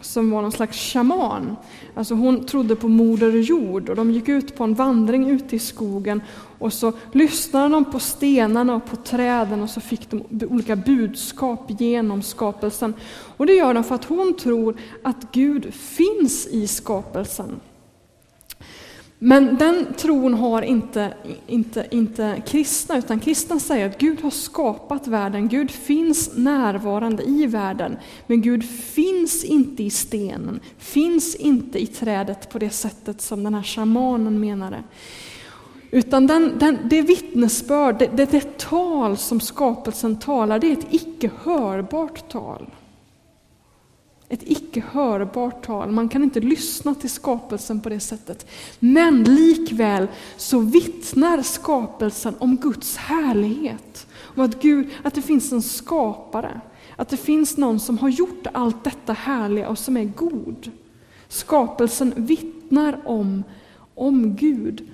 som 0.00 0.30
var 0.30 0.42
någon 0.42 0.52
slags 0.52 0.78
shaman. 0.92 1.56
Alltså 1.94 2.14
hon 2.14 2.46
trodde 2.46 2.76
på 2.76 2.88
Moder 2.88 3.30
Jord 3.30 3.88
och 3.88 3.96
de 3.96 4.10
gick 4.10 4.28
ut 4.28 4.56
på 4.56 4.64
en 4.64 4.74
vandring 4.74 5.30
ute 5.30 5.56
i 5.56 5.58
skogen 5.58 6.22
och 6.58 6.72
så 6.72 6.92
lyssnade 7.12 7.68
de 7.68 7.84
på 7.84 7.98
stenarna 7.98 8.74
och 8.74 8.86
på 8.86 8.96
träden 8.96 9.62
och 9.62 9.70
så 9.70 9.80
fick 9.80 10.10
de 10.10 10.46
olika 10.46 10.76
budskap 10.76 11.66
genom 11.78 12.22
skapelsen. 12.22 12.94
Och 13.36 13.46
det 13.46 13.52
gör 13.52 13.74
de 13.74 13.84
för 13.84 13.94
att 13.94 14.04
hon 14.04 14.34
tror 14.34 14.76
att 15.02 15.32
Gud 15.32 15.74
finns 15.74 16.46
i 16.46 16.66
skapelsen. 16.66 17.60
Men 19.22 19.56
den 19.56 19.86
tron 19.96 20.34
har 20.34 20.62
inte, 20.62 21.14
inte, 21.46 21.86
inte 21.90 22.42
kristna, 22.46 22.98
utan 22.98 23.20
kristna 23.20 23.60
säger 23.60 23.86
att 23.86 23.98
Gud 23.98 24.20
har 24.20 24.30
skapat 24.30 25.06
världen, 25.06 25.48
Gud 25.48 25.70
finns 25.70 26.36
närvarande 26.36 27.22
i 27.22 27.46
världen, 27.46 27.96
men 28.26 28.42
Gud 28.42 28.64
finns 28.64 29.44
inte 29.44 29.82
i 29.82 29.90
stenen, 29.90 30.60
finns 30.78 31.34
inte 31.34 31.78
i 31.78 31.86
trädet 31.86 32.50
på 32.50 32.58
det 32.58 32.70
sättet 32.70 33.20
som 33.20 33.44
den 33.44 33.54
här 33.54 33.62
shamanen 33.62 34.40
menade. 34.40 34.82
Utan 35.90 36.26
den, 36.26 36.58
den, 36.58 36.78
det 36.90 37.02
vittnesbörd, 37.02 37.98
det, 37.98 38.10
det, 38.16 38.30
det 38.30 38.58
tal 38.58 39.16
som 39.16 39.40
skapelsen 39.40 40.18
talar, 40.18 40.58
det 40.58 40.66
är 40.66 40.72
ett 40.72 40.86
icke 40.90 41.30
hörbart 41.42 42.28
tal. 42.28 42.66
Ett 44.32 44.42
icke 44.42 44.82
hörbart 44.90 45.66
tal. 45.66 45.90
Man 45.90 46.08
kan 46.08 46.22
inte 46.22 46.40
lyssna 46.40 46.94
till 46.94 47.10
skapelsen 47.10 47.80
på 47.80 47.88
det 47.88 48.00
sättet. 48.00 48.46
Men 48.78 49.24
likväl 49.24 50.08
så 50.36 50.58
vittnar 50.58 51.42
skapelsen 51.42 52.34
om 52.38 52.56
Guds 52.56 52.96
härlighet. 52.96 54.06
Och 54.16 54.44
att, 54.44 54.62
Gud, 54.62 54.88
att 55.02 55.14
det 55.14 55.22
finns 55.22 55.52
en 55.52 55.62
skapare. 55.62 56.60
Att 56.96 57.08
det 57.08 57.16
finns 57.16 57.56
någon 57.56 57.80
som 57.80 57.98
har 57.98 58.08
gjort 58.08 58.46
allt 58.52 58.84
detta 58.84 59.12
härliga 59.12 59.68
och 59.68 59.78
som 59.78 59.96
är 59.96 60.04
god. 60.04 60.70
Skapelsen 61.28 62.12
vittnar 62.16 63.00
om, 63.04 63.44
om 63.94 64.36
Gud. 64.36 64.88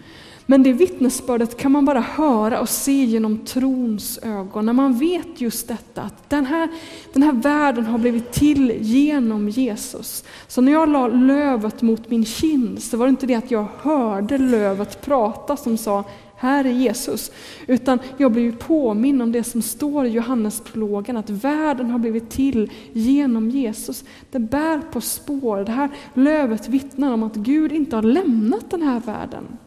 Men 0.48 0.62
det 0.62 0.72
vittnesbördet 0.72 1.56
kan 1.56 1.72
man 1.72 1.84
bara 1.84 2.00
höra 2.00 2.60
och 2.60 2.68
se 2.68 3.04
genom 3.04 3.38
trons 3.38 4.18
ögon, 4.22 4.66
när 4.66 4.72
man 4.72 4.98
vet 4.98 5.40
just 5.40 5.68
detta, 5.68 6.02
att 6.02 6.30
den 6.30 6.46
här, 6.46 6.68
den 7.12 7.22
här 7.22 7.32
världen 7.32 7.86
har 7.86 7.98
blivit 7.98 8.32
till 8.32 8.72
genom 8.80 9.48
Jesus. 9.48 10.24
Så 10.48 10.60
när 10.60 10.72
jag 10.72 10.88
la 10.88 11.08
lövet 11.08 11.82
mot 11.82 12.10
min 12.10 12.24
kind 12.24 12.82
så 12.82 12.96
var 12.96 13.06
det 13.06 13.10
inte 13.10 13.26
det 13.26 13.34
att 13.34 13.50
jag 13.50 13.66
hörde 13.80 14.38
lövet 14.38 15.00
prata 15.00 15.56
som 15.56 15.78
sa 15.78 16.04
här 16.38 16.64
är 16.64 16.70
Jesus, 16.70 17.32
utan 17.66 17.98
jag 18.16 18.32
blev 18.32 18.56
påminn 18.56 19.20
om 19.20 19.32
det 19.32 19.44
som 19.44 19.62
står 19.62 20.06
i 20.06 20.08
Johannesprologen, 20.08 21.16
att 21.16 21.30
världen 21.30 21.90
har 21.90 21.98
blivit 21.98 22.30
till 22.30 22.72
genom 22.92 23.50
Jesus. 23.50 24.04
Det 24.30 24.38
bär 24.38 24.80
på 24.92 25.00
spår, 25.00 25.64
det 25.64 25.72
här 25.72 25.90
lövet 26.14 26.68
vittnar 26.68 27.12
om 27.12 27.22
att 27.22 27.34
Gud 27.34 27.72
inte 27.72 27.96
har 27.96 28.02
lämnat 28.02 28.70
den 28.70 28.82
här 28.82 29.00
världen. 29.00 29.58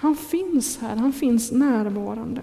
Han 0.00 0.16
finns 0.16 0.78
här, 0.78 0.96
han 0.96 1.12
finns 1.12 1.52
närvarande. 1.52 2.40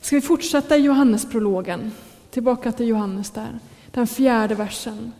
Ska 0.00 0.16
vi 0.16 0.22
fortsätta 0.22 0.76
i 0.76 0.80
Johannesprologen? 0.80 1.90
Tillbaka 2.30 2.72
till 2.72 2.88
Johannes 2.88 3.30
där, 3.30 3.58
den 3.90 4.06
fjärde 4.06 4.54
versen. 4.54 5.12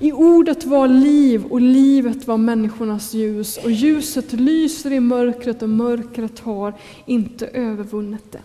I 0.00 0.12
ordet 0.12 0.64
var 0.64 0.88
liv 0.88 1.44
och 1.44 1.60
livet 1.60 2.26
var 2.26 2.36
människornas 2.36 3.14
ljus 3.14 3.56
och 3.56 3.70
ljuset 3.70 4.32
lyser 4.32 4.92
i 4.92 5.00
mörkret 5.00 5.62
och 5.62 5.68
mörkret 5.68 6.38
har 6.38 6.74
inte 7.06 7.46
övervunnit 7.46 8.32
det. 8.32 8.42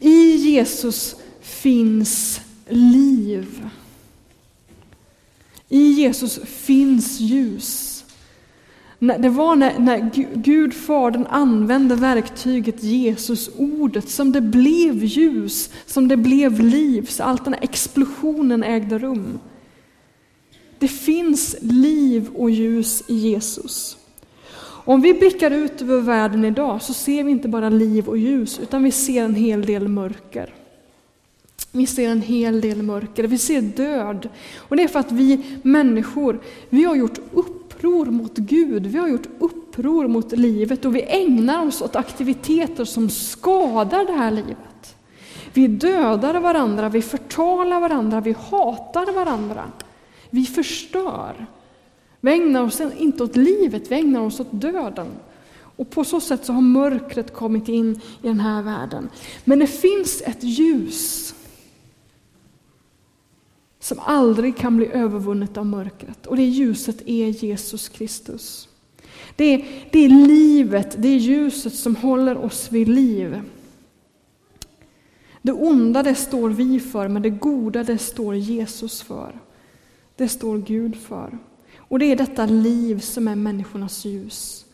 I 0.00 0.36
Jesus 0.36 1.16
finns 1.40 2.40
liv. 2.68 3.68
I 5.68 5.92
Jesus 5.92 6.40
finns 6.44 7.20
ljus. 7.20 7.91
Det 9.02 9.28
var 9.28 9.56
när, 9.56 9.78
när 9.78 10.10
Gud, 10.34 10.74
Fadern, 10.74 11.26
använde 11.26 11.94
verktyget 11.94 12.82
Jesus, 12.82 13.50
ordet, 13.56 14.08
som 14.08 14.32
det 14.32 14.40
blev 14.40 15.04
ljus, 15.04 15.70
som 15.86 16.08
det 16.08 16.16
blev 16.16 16.60
liv, 16.60 17.06
så 17.06 17.22
allt 17.22 17.44
den 17.44 17.54
här 17.54 17.62
explosionen 17.62 18.62
ägde 18.62 18.98
rum. 18.98 19.38
Det 20.78 20.88
finns 20.88 21.56
liv 21.60 22.28
och 22.34 22.50
ljus 22.50 23.02
i 23.06 23.14
Jesus. 23.14 23.96
Om 24.84 25.00
vi 25.00 25.14
blickar 25.14 25.50
ut 25.50 25.82
över 25.82 26.00
världen 26.00 26.44
idag 26.44 26.82
så 26.82 26.94
ser 26.94 27.24
vi 27.24 27.30
inte 27.30 27.48
bara 27.48 27.68
liv 27.68 28.08
och 28.08 28.18
ljus, 28.18 28.60
utan 28.62 28.84
vi 28.84 28.90
ser 28.90 29.24
en 29.24 29.34
hel 29.34 29.66
del 29.66 29.88
mörker. 29.88 30.54
Vi 31.72 31.86
ser 31.86 32.08
en 32.08 32.22
hel 32.22 32.60
del 32.60 32.82
mörker, 32.82 33.24
vi 33.24 33.38
ser 33.38 33.60
död. 33.60 34.28
Och 34.56 34.76
det 34.76 34.82
är 34.82 34.88
för 34.88 35.00
att 35.00 35.12
vi 35.12 35.40
människor, 35.62 36.40
vi 36.68 36.84
har 36.84 36.96
gjort 36.96 37.18
upp 37.32 37.51
uppror 37.82 38.06
mot 38.06 38.36
Gud, 38.36 38.86
vi 38.86 38.98
har 38.98 39.08
gjort 39.08 39.28
uppror 39.38 40.08
mot 40.08 40.32
livet 40.32 40.84
och 40.84 40.96
vi 40.96 41.02
ägnar 41.02 41.66
oss 41.66 41.82
åt 41.82 41.96
aktiviteter 41.96 42.84
som 42.84 43.10
skadar 43.10 44.04
det 44.04 44.12
här 44.12 44.30
livet. 44.30 44.96
Vi 45.52 45.66
dödar 45.66 46.40
varandra, 46.40 46.88
vi 46.88 47.02
förtalar 47.02 47.80
varandra, 47.80 48.20
vi 48.20 48.32
hatar 48.50 49.12
varandra. 49.12 49.64
Vi 50.30 50.44
förstör. 50.44 51.46
Vi 52.20 52.32
ägnar 52.32 52.62
oss 52.62 52.80
inte 52.98 53.24
åt 53.24 53.36
livet, 53.36 53.90
vi 53.90 53.94
ägnar 53.94 54.20
oss 54.20 54.40
åt 54.40 54.52
döden. 54.52 55.08
Och 55.76 55.90
på 55.90 56.04
så 56.04 56.20
sätt 56.20 56.44
så 56.44 56.52
har 56.52 56.60
mörkret 56.60 57.34
kommit 57.34 57.68
in 57.68 58.00
i 58.22 58.26
den 58.26 58.40
här 58.40 58.62
världen. 58.62 59.08
Men 59.44 59.58
det 59.58 59.66
finns 59.66 60.22
ett 60.22 60.42
ljus 60.42 61.34
som 63.82 63.98
aldrig 63.98 64.56
kan 64.56 64.76
bli 64.76 64.86
övervunnet 64.86 65.56
av 65.56 65.66
mörkret. 65.66 66.26
Och 66.26 66.36
det 66.36 66.44
ljuset 66.44 67.02
är 67.06 67.28
Jesus 67.28 67.88
Kristus. 67.88 68.68
Det 69.36 69.44
är, 69.44 69.88
det 69.92 69.98
är 69.98 70.08
livet, 70.08 70.94
det 70.98 71.08
är 71.08 71.16
ljuset 71.16 71.74
som 71.74 71.96
håller 71.96 72.44
oss 72.44 72.72
vid 72.72 72.88
liv. 72.88 73.40
Det 75.42 75.52
onda 75.52 76.02
det 76.02 76.14
står 76.14 76.50
vi 76.50 76.80
för, 76.80 77.08
men 77.08 77.22
det 77.22 77.30
goda 77.30 77.84
det 77.84 77.98
står 77.98 78.34
Jesus 78.34 79.02
för. 79.02 79.40
Det 80.16 80.28
står 80.28 80.58
Gud 80.58 80.96
för. 80.96 81.38
Och 81.76 81.98
det 81.98 82.06
är 82.06 82.16
detta 82.16 82.46
liv 82.46 83.00
som 83.00 83.28
är 83.28 83.36
människornas 83.36 84.04
ljus. 84.04 84.64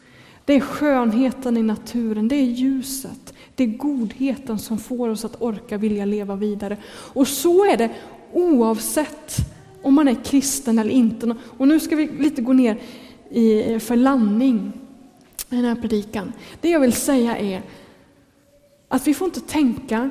Det 0.44 0.54
är 0.54 0.60
skönheten 0.60 1.56
i 1.56 1.62
naturen, 1.62 2.28
det 2.28 2.36
är 2.36 2.44
ljuset, 2.44 3.34
det 3.54 3.64
är 3.64 3.68
godheten 3.68 4.58
som 4.58 4.78
får 4.78 5.08
oss 5.08 5.24
att 5.24 5.42
orka 5.42 5.78
vilja 5.78 6.04
leva 6.04 6.36
vidare. 6.36 6.76
Och 6.86 7.28
så 7.28 7.64
är 7.64 7.76
det 7.76 7.90
oavsett 8.32 9.36
om 9.82 9.94
man 9.94 10.08
är 10.08 10.24
kristen 10.24 10.78
eller 10.78 10.90
inte. 10.90 11.34
Och 11.58 11.68
nu 11.68 11.80
ska 11.80 11.96
vi 11.96 12.08
lite 12.18 12.42
gå 12.42 12.52
ner 12.52 12.78
i, 13.30 13.78
för 13.80 13.96
landning 13.96 14.72
i 15.50 15.56
den 15.56 15.64
här 15.64 15.74
predikan. 15.74 16.32
Det 16.60 16.70
jag 16.70 16.80
vill 16.80 16.92
säga 16.92 17.38
är 17.38 17.62
att 18.88 19.06
vi 19.06 19.14
får 19.14 19.24
inte 19.24 19.40
tänka 19.40 20.10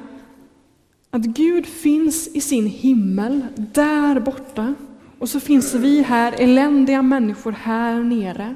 att 1.09 1.21
Gud 1.21 1.65
finns 1.65 2.27
i 2.27 2.41
sin 2.41 2.67
himmel 2.67 3.45
där 3.55 4.19
borta 4.19 4.73
och 5.19 5.29
så 5.29 5.39
finns 5.39 5.73
vi 5.73 6.01
här, 6.01 6.33
eländiga 6.37 7.01
människor 7.01 7.51
här 7.51 8.03
nere. 8.03 8.55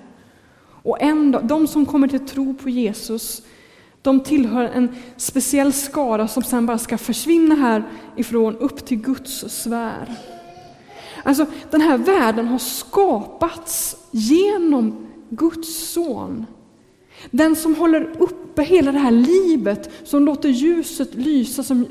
Och 0.83 1.01
en 1.01 1.31
de 1.43 1.67
som 1.67 1.85
kommer 1.85 2.07
till 2.07 2.27
tro 2.27 2.53
på 2.53 2.69
Jesus, 2.69 3.41
de 4.01 4.19
tillhör 4.19 4.63
en 4.63 4.95
speciell 5.17 5.73
skara 5.73 6.27
som 6.27 6.43
sen 6.43 6.65
bara 6.65 6.77
ska 6.77 6.97
försvinna 6.97 7.55
härifrån 7.55 8.57
upp 8.57 8.85
till 8.85 8.97
Guds 8.97 9.39
sfär. 9.61 10.15
Alltså 11.23 11.45
den 11.71 11.81
här 11.81 11.97
världen 11.97 12.47
har 12.47 12.57
skapats 12.57 13.97
genom 14.11 15.07
Guds 15.29 15.91
son. 15.93 16.45
Den 17.31 17.55
som 17.55 17.75
håller 17.75 18.11
uppe 18.19 18.63
hela 18.63 18.91
det 18.91 18.99
här 18.99 19.11
livet, 19.11 19.89
som 20.03 20.25
låter 20.25 20.49
ljuset 20.49 21.15
lysa, 21.15 21.63
som 21.63 21.85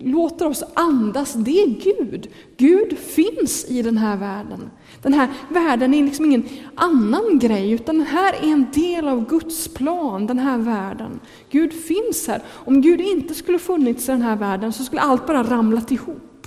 låter 0.00 0.46
oss 0.46 0.64
andas, 0.74 1.32
det 1.32 1.62
är 1.62 1.68
Gud. 1.68 2.28
Gud 2.56 2.98
finns 2.98 3.64
i 3.64 3.82
den 3.82 3.98
här 3.98 4.16
världen. 4.16 4.70
Den 5.02 5.12
här 5.12 5.28
världen 5.48 5.94
är 5.94 6.04
liksom 6.04 6.24
ingen 6.24 6.48
annan 6.74 7.38
grej, 7.38 7.70
utan 7.70 7.98
den 7.98 8.06
här 8.06 8.32
är 8.32 8.52
en 8.52 8.66
del 8.72 9.08
av 9.08 9.26
Guds 9.28 9.68
plan, 9.68 10.26
den 10.26 10.38
här 10.38 10.58
världen. 10.58 11.20
Gud 11.50 11.72
finns 11.72 12.28
här. 12.28 12.42
Om 12.48 12.80
Gud 12.80 13.00
inte 13.00 13.34
skulle 13.34 13.58
funnits 13.58 14.08
i 14.08 14.12
den 14.12 14.22
här 14.22 14.36
världen 14.36 14.72
så 14.72 14.84
skulle 14.84 15.00
allt 15.00 15.26
bara 15.26 15.42
ramlat 15.42 15.90
ihop. 15.90 16.46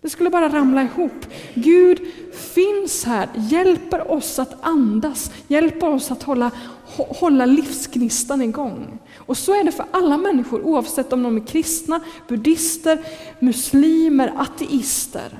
Det 0.00 0.10
skulle 0.10 0.30
bara 0.30 0.48
ramla 0.48 0.82
ihop. 0.82 1.26
Gud 1.54 2.00
finns 2.32 3.04
här, 3.04 3.28
hjälper 3.34 4.10
oss 4.12 4.38
att 4.38 4.56
andas, 4.60 5.32
hjälper 5.48 5.88
oss 5.88 6.10
att 6.10 6.22
hålla, 6.22 6.50
hålla 6.96 7.46
livsgnistan 7.46 8.42
igång. 8.42 8.98
Och 9.16 9.36
så 9.36 9.60
är 9.60 9.64
det 9.64 9.72
för 9.72 9.86
alla 9.90 10.16
människor, 10.16 10.62
oavsett 10.62 11.12
om 11.12 11.22
de 11.22 11.36
är 11.36 11.46
kristna, 11.46 12.00
buddhister, 12.28 12.98
muslimer, 13.40 14.32
ateister. 14.36 15.38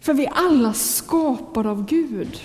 För 0.00 0.14
vi 0.14 0.24
är 0.24 0.32
alla 0.34 0.72
skapade 0.72 1.70
av 1.70 1.86
Gud. 1.86 2.40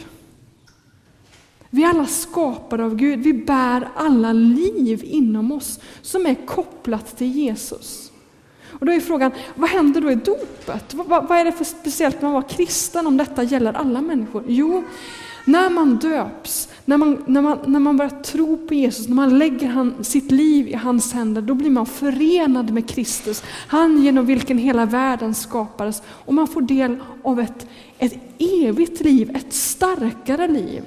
Vi 1.70 1.84
är 1.84 1.90
alla 1.90 2.06
skapade 2.06 2.84
av 2.84 2.96
Gud. 2.96 3.20
Vi 3.20 3.34
bär 3.34 3.90
alla 3.96 4.34
liv 4.34 5.02
inom 5.04 5.52
oss 5.52 5.80
som 6.02 6.26
är 6.26 6.36
kopplat 6.46 7.18
till 7.18 7.32
Jesus. 7.32 8.12
Och 8.80 8.86
då 8.86 8.92
är 8.92 9.00
frågan, 9.00 9.32
vad 9.56 9.70
händer 9.70 10.02
då 10.02 10.12
i 10.12 10.16
dopet? 10.16 10.94
Vad, 10.94 11.28
vad, 11.28 11.38
är 11.38 11.46
det 11.46 11.52
för 11.52 11.64
speciellt 11.64 12.22
med 12.22 12.28
att 12.30 12.34
vara 12.34 12.44
kristen 12.44 13.08
om 13.08 13.18
detta 13.18 13.44
gäller 13.44 13.74
alla 13.74 14.02
människor? 14.02 14.44
Jo, 14.48 14.84
när 15.46 15.70
man 15.70 15.96
döps, 15.98 16.70
när 16.86 16.98
man, 16.98 17.24
när 17.26 17.42
man, 17.42 17.60
när 17.66 17.80
man 17.80 17.98
börjar 17.98 18.24
tro 18.24 18.58
på 18.68 18.74
Jesus, 18.74 19.08
när 19.08 19.16
man 19.16 19.40
lägger 19.40 19.68
han, 19.68 20.04
sitt 20.04 20.32
liv 20.32 20.68
i 20.68 20.74
hans 20.74 21.14
händer, 21.14 21.42
då 21.42 21.54
blir 21.54 21.70
man 21.70 21.86
förenad 21.86 22.74
med 22.74 22.90
Kristus, 22.90 23.44
han 23.68 24.04
genom 24.04 24.26
vilken 24.26 24.58
hela 24.58 24.86
världen 24.86 25.36
skapades. 25.36 26.02
Och 26.08 26.34
man 26.34 26.48
får 26.48 26.62
del 26.62 26.98
av 27.24 27.40
ett, 27.40 27.68
ett 28.00 28.16
evigt 28.38 29.02
liv, 29.02 29.36
ett 29.36 29.54
starkare 29.54 30.48
liv. 30.48 30.84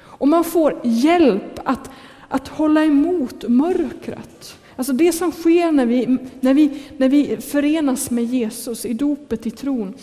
Och 0.00 0.28
man 0.28 0.44
får 0.44 0.80
hjälp 0.84 1.58
att, 1.64 1.90
att 2.28 2.48
hålla 2.48 2.84
emot 2.84 3.44
mörkret. 3.48 4.56
Alltså 4.76 4.92
det 4.92 5.12
som 5.12 5.32
sker 5.32 5.72
när 5.72 5.86
vi, 5.86 6.18
när, 6.40 6.54
vi, 6.54 6.82
när 6.96 7.08
vi 7.08 7.36
förenas 7.36 8.10
med 8.10 8.24
Jesus 8.24 8.86
i 8.86 8.92
dopet, 8.92 9.46
i 9.46 9.50
tron, 9.50 9.94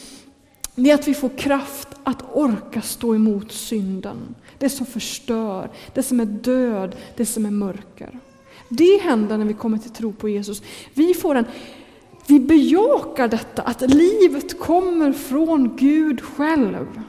det 0.83 0.91
är 0.91 0.95
att 0.95 1.07
vi 1.07 1.13
får 1.13 1.29
kraft 1.29 1.87
att 2.03 2.23
orka 2.33 2.81
stå 2.81 3.15
emot 3.15 3.51
synden. 3.51 4.35
Det 4.57 4.69
som 4.69 4.85
förstör, 4.85 5.69
det 5.93 6.03
som 6.03 6.19
är 6.19 6.25
död, 6.25 6.95
det 7.15 7.25
som 7.25 7.45
är 7.45 7.51
mörker. 7.51 8.19
Det 8.69 9.01
händer 9.01 9.37
när 9.37 9.45
vi 9.45 9.53
kommer 9.53 9.77
till 9.77 9.91
tro 9.91 10.13
på 10.13 10.29
Jesus. 10.29 10.61
Vi 10.93 11.13
får 11.13 11.35
en 11.35 11.45
vi 12.27 12.39
bejakar 12.39 13.27
detta, 13.27 13.61
att 13.61 13.81
livet 13.81 14.59
kommer 14.59 15.11
från 15.11 15.75
Gud 15.77 16.21
själv. 16.21 17.01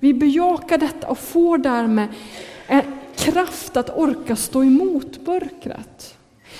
Vi 0.00 0.14
bejakar 0.14 0.78
detta 0.78 1.08
och 1.08 1.18
får 1.18 1.58
därmed 1.58 2.08
en 2.66 2.82
kraft 3.16 3.76
att 3.76 3.98
orka 3.98 4.36
stå 4.36 4.64
emot 4.64 5.26
mörkret. 5.26 6.15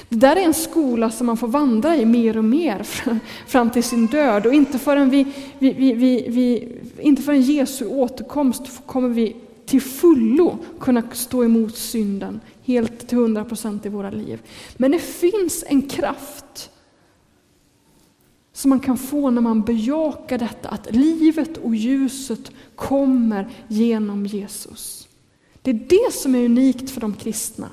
Det 0.09 0.17
där 0.17 0.37
är 0.37 0.41
en 0.41 0.55
skola 0.55 1.11
som 1.11 1.27
man 1.27 1.37
får 1.37 1.49
vandra 1.49 1.97
i 1.97 2.05
mer 2.05 2.37
och 2.37 2.45
mer 2.45 2.87
fram 3.47 3.71
till 3.71 3.85
sin 3.85 4.07
död 4.07 4.47
och 4.47 4.55
inte 4.55 4.79
förrän, 4.79 5.11
vi, 5.11 5.27
vi, 5.59 5.73
vi, 5.73 6.27
vi, 6.29 6.79
inte 6.99 7.23
förrän 7.23 7.43
Jesu 7.43 7.87
återkomst 7.87 8.63
kommer 8.87 9.09
vi 9.09 9.37
till 9.67 9.83
fullo 9.83 10.59
kunna 10.81 11.03
stå 11.13 11.45
emot 11.45 11.77
synden 11.77 12.41
helt 12.65 13.09
till 13.09 13.19
hundra 13.19 13.45
procent 13.45 13.87
i 13.87 13.89
våra 13.89 14.11
liv. 14.11 14.43
Men 14.77 14.91
det 14.91 14.99
finns 14.99 15.65
en 15.67 15.83
kraft 15.83 16.71
som 18.53 18.69
man 18.69 18.81
kan 18.81 18.99
få 18.99 19.31
när 19.31 19.43
man 19.43 19.63
bejakar 19.63 20.39
detta, 20.39 20.69
att 20.69 20.95
livet 20.95 21.57
och 21.57 21.75
ljuset 21.75 22.53
kommer 22.75 23.49
genom 23.69 24.27
Jesus. 24.27 25.09
Det 25.63 25.71
är 25.71 25.75
det 25.75 26.13
som 26.13 26.35
är 26.35 26.45
unikt 26.45 26.91
för 26.91 27.01
de 27.01 27.15
kristna. 27.15 27.69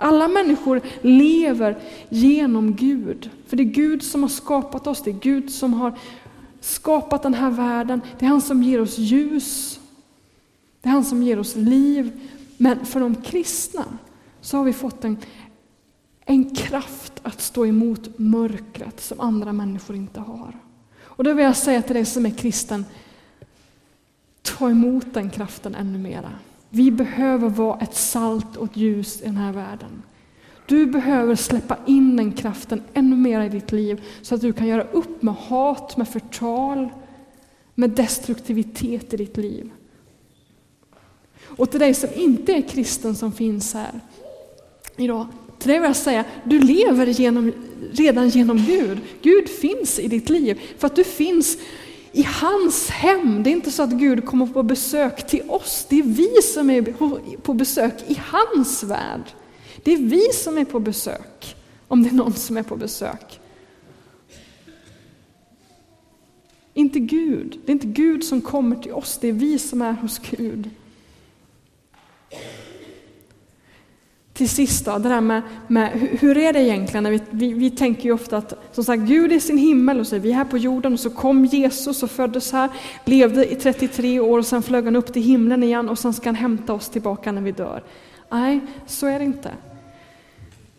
Alla 0.00 0.28
människor 0.28 0.80
lever 1.00 1.78
genom 2.08 2.74
Gud. 2.74 3.30
För 3.46 3.56
det 3.56 3.62
är 3.62 3.64
Gud 3.64 4.02
som 4.02 4.22
har 4.22 4.28
skapat 4.28 4.86
oss, 4.86 5.02
det 5.02 5.10
är 5.10 5.20
Gud 5.20 5.50
som 5.50 5.74
har 5.74 5.98
skapat 6.60 7.22
den 7.22 7.34
här 7.34 7.50
världen. 7.50 8.00
Det 8.18 8.24
är 8.24 8.28
han 8.30 8.40
som 8.40 8.62
ger 8.62 8.80
oss 8.80 8.98
ljus. 8.98 9.80
Det 10.82 10.88
är 10.88 10.92
han 10.92 11.04
som 11.04 11.22
ger 11.22 11.38
oss 11.38 11.56
liv. 11.56 12.20
Men 12.56 12.86
för 12.86 13.00
de 13.00 13.14
kristna 13.14 13.84
så 14.40 14.56
har 14.56 14.64
vi 14.64 14.72
fått 14.72 15.04
en, 15.04 15.16
en 16.24 16.54
kraft 16.54 17.12
att 17.22 17.40
stå 17.40 17.66
emot 17.66 18.18
mörkret 18.18 19.00
som 19.00 19.20
andra 19.20 19.52
människor 19.52 19.96
inte 19.96 20.20
har. 20.20 20.56
Och 21.02 21.24
då 21.24 21.32
vill 21.32 21.44
jag 21.44 21.56
säga 21.56 21.82
till 21.82 21.94
dig 21.94 22.04
som 22.04 22.26
är 22.26 22.30
kristen, 22.30 22.84
ta 24.42 24.70
emot 24.70 25.14
den 25.14 25.30
kraften 25.30 25.74
ännu 25.74 25.98
mera. 25.98 26.30
Vi 26.70 26.90
behöver 26.90 27.48
vara 27.48 27.78
ett 27.78 27.94
salt 27.94 28.56
och 28.56 28.64
ett 28.64 28.76
ljus 28.76 29.20
i 29.22 29.24
den 29.24 29.36
här 29.36 29.52
världen. 29.52 30.02
Du 30.66 30.86
behöver 30.86 31.34
släppa 31.34 31.76
in 31.86 32.16
den 32.16 32.32
kraften 32.32 32.82
ännu 32.94 33.16
mer 33.16 33.40
i 33.40 33.48
ditt 33.48 33.72
liv 33.72 34.02
så 34.22 34.34
att 34.34 34.40
du 34.40 34.52
kan 34.52 34.66
göra 34.66 34.82
upp 34.82 35.22
med 35.22 35.34
hat, 35.34 35.96
med 35.96 36.08
förtal, 36.08 36.88
med 37.74 37.90
destruktivitet 37.90 39.14
i 39.14 39.16
ditt 39.16 39.36
liv. 39.36 39.70
Och 41.40 41.70
till 41.70 41.80
dig 41.80 41.94
som 41.94 42.08
inte 42.14 42.52
är 42.52 42.62
kristen 42.62 43.14
som 43.14 43.32
finns 43.32 43.74
här 43.74 44.00
idag, 44.96 45.26
till 45.58 45.68
dig 45.68 45.78
vill 45.78 45.88
jag 45.88 45.96
säga, 45.96 46.24
du 46.44 46.60
lever 46.60 47.06
genom, 47.06 47.52
redan 47.92 48.28
genom 48.28 48.64
Gud. 48.66 48.98
Gud 49.22 49.48
finns 49.48 49.98
i 49.98 50.08
ditt 50.08 50.28
liv 50.28 50.60
för 50.78 50.86
att 50.86 50.96
du 50.96 51.04
finns 51.04 51.58
i 52.18 52.22
hans 52.22 52.90
hem. 52.90 53.42
Det 53.42 53.50
är 53.50 53.52
inte 53.52 53.70
så 53.70 53.82
att 53.82 53.90
Gud 53.90 54.24
kommer 54.26 54.46
på 54.46 54.62
besök 54.62 55.26
till 55.26 55.50
oss, 55.50 55.86
det 55.88 55.98
är 55.98 56.02
vi 56.02 56.42
som 56.42 56.70
är 56.70 56.82
på 57.36 57.54
besök 57.54 57.94
i 58.06 58.20
hans 58.24 58.82
värld. 58.82 59.22
Det 59.84 59.92
är 59.92 59.96
vi 59.96 60.32
som 60.32 60.58
är 60.58 60.64
på 60.64 60.80
besök, 60.80 61.56
om 61.88 62.02
det 62.02 62.08
är 62.08 62.14
någon 62.14 62.32
som 62.32 62.56
är 62.56 62.62
på 62.62 62.76
besök. 62.76 63.40
Inte 66.74 66.98
Gud. 66.98 67.60
Det 67.64 67.72
är 67.72 67.74
inte 67.74 67.86
Gud 67.86 68.24
som 68.24 68.40
kommer 68.40 68.76
till 68.76 68.92
oss, 68.92 69.18
det 69.20 69.28
är 69.28 69.32
vi 69.32 69.58
som 69.58 69.82
är 69.82 69.92
hos 69.92 70.18
Gud 70.18 70.70
till 74.38 74.48
sist 74.48 74.84
då, 74.84 74.98
det 74.98 75.08
där 75.08 75.20
med, 75.20 75.42
med 75.66 75.90
hur 76.20 76.38
är 76.38 76.52
det 76.52 76.62
egentligen? 76.62 77.10
Vi, 77.10 77.20
vi, 77.30 77.52
vi, 77.52 77.70
tänker 77.70 78.02
ju 78.02 78.12
ofta 78.12 78.36
att 78.36 78.54
som 78.72 78.84
sagt, 78.84 79.02
Gud 79.02 79.32
är 79.32 79.40
sin 79.40 79.58
himmel 79.58 80.00
och 80.00 80.06
så 80.06 80.16
är 80.16 80.20
vi 80.20 80.32
här 80.32 80.44
på 80.44 80.58
jorden 80.58 80.92
och 80.92 81.00
så 81.00 81.10
kom 81.10 81.44
Jesus 81.44 82.02
och 82.02 82.10
föddes 82.10 82.52
här, 82.52 82.70
levde 83.04 83.52
i 83.52 83.54
33 83.54 84.20
år 84.20 84.38
och 84.38 84.46
sen 84.46 84.62
flög 84.62 84.84
han 84.84 84.96
upp 84.96 85.12
till 85.12 85.22
himlen 85.22 85.62
igen 85.62 85.88
och 85.88 85.98
sen 85.98 86.14
ska 86.14 86.28
han 86.28 86.34
hämta 86.34 86.72
oss 86.72 86.88
tillbaka 86.88 87.32
när 87.32 87.42
vi 87.42 87.52
dör. 87.52 87.82
Nej, 88.30 88.60
så 88.86 89.06
är 89.06 89.18
det 89.18 89.24
inte. 89.24 89.50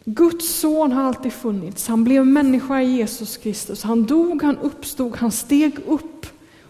Guds 0.06 0.60
son 0.60 0.92
har 0.92 1.04
alltid 1.04 1.34
funnits. 1.34 1.88
Han 1.88 2.04
blev 2.04 2.28
människa 2.28 2.82
i 2.82 2.96
Jesus 2.96 3.38
Kristus. 3.38 3.84
Han 3.84 4.06
dog, 4.06 4.44
han 4.44 4.58
uppstod, 4.58 5.16
han 5.16 5.32
steg 5.32 5.80
upp 5.88 6.26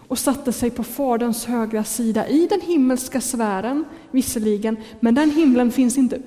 och 0.08 0.19
satte 0.19 0.54
sig 0.54 0.69
på 0.69 0.84
Faderns 0.84 1.45
högra 1.45 1.84
sida 1.84 2.28
i 2.28 2.47
den 2.47 2.62
himmelska 2.62 3.21
sfären, 3.21 3.86
visserligen, 4.12 4.78
men 4.99 5.15
den 5.15 5.32
himlen 5.32 5.71
finns 5.71 5.97
inte 5.97 6.19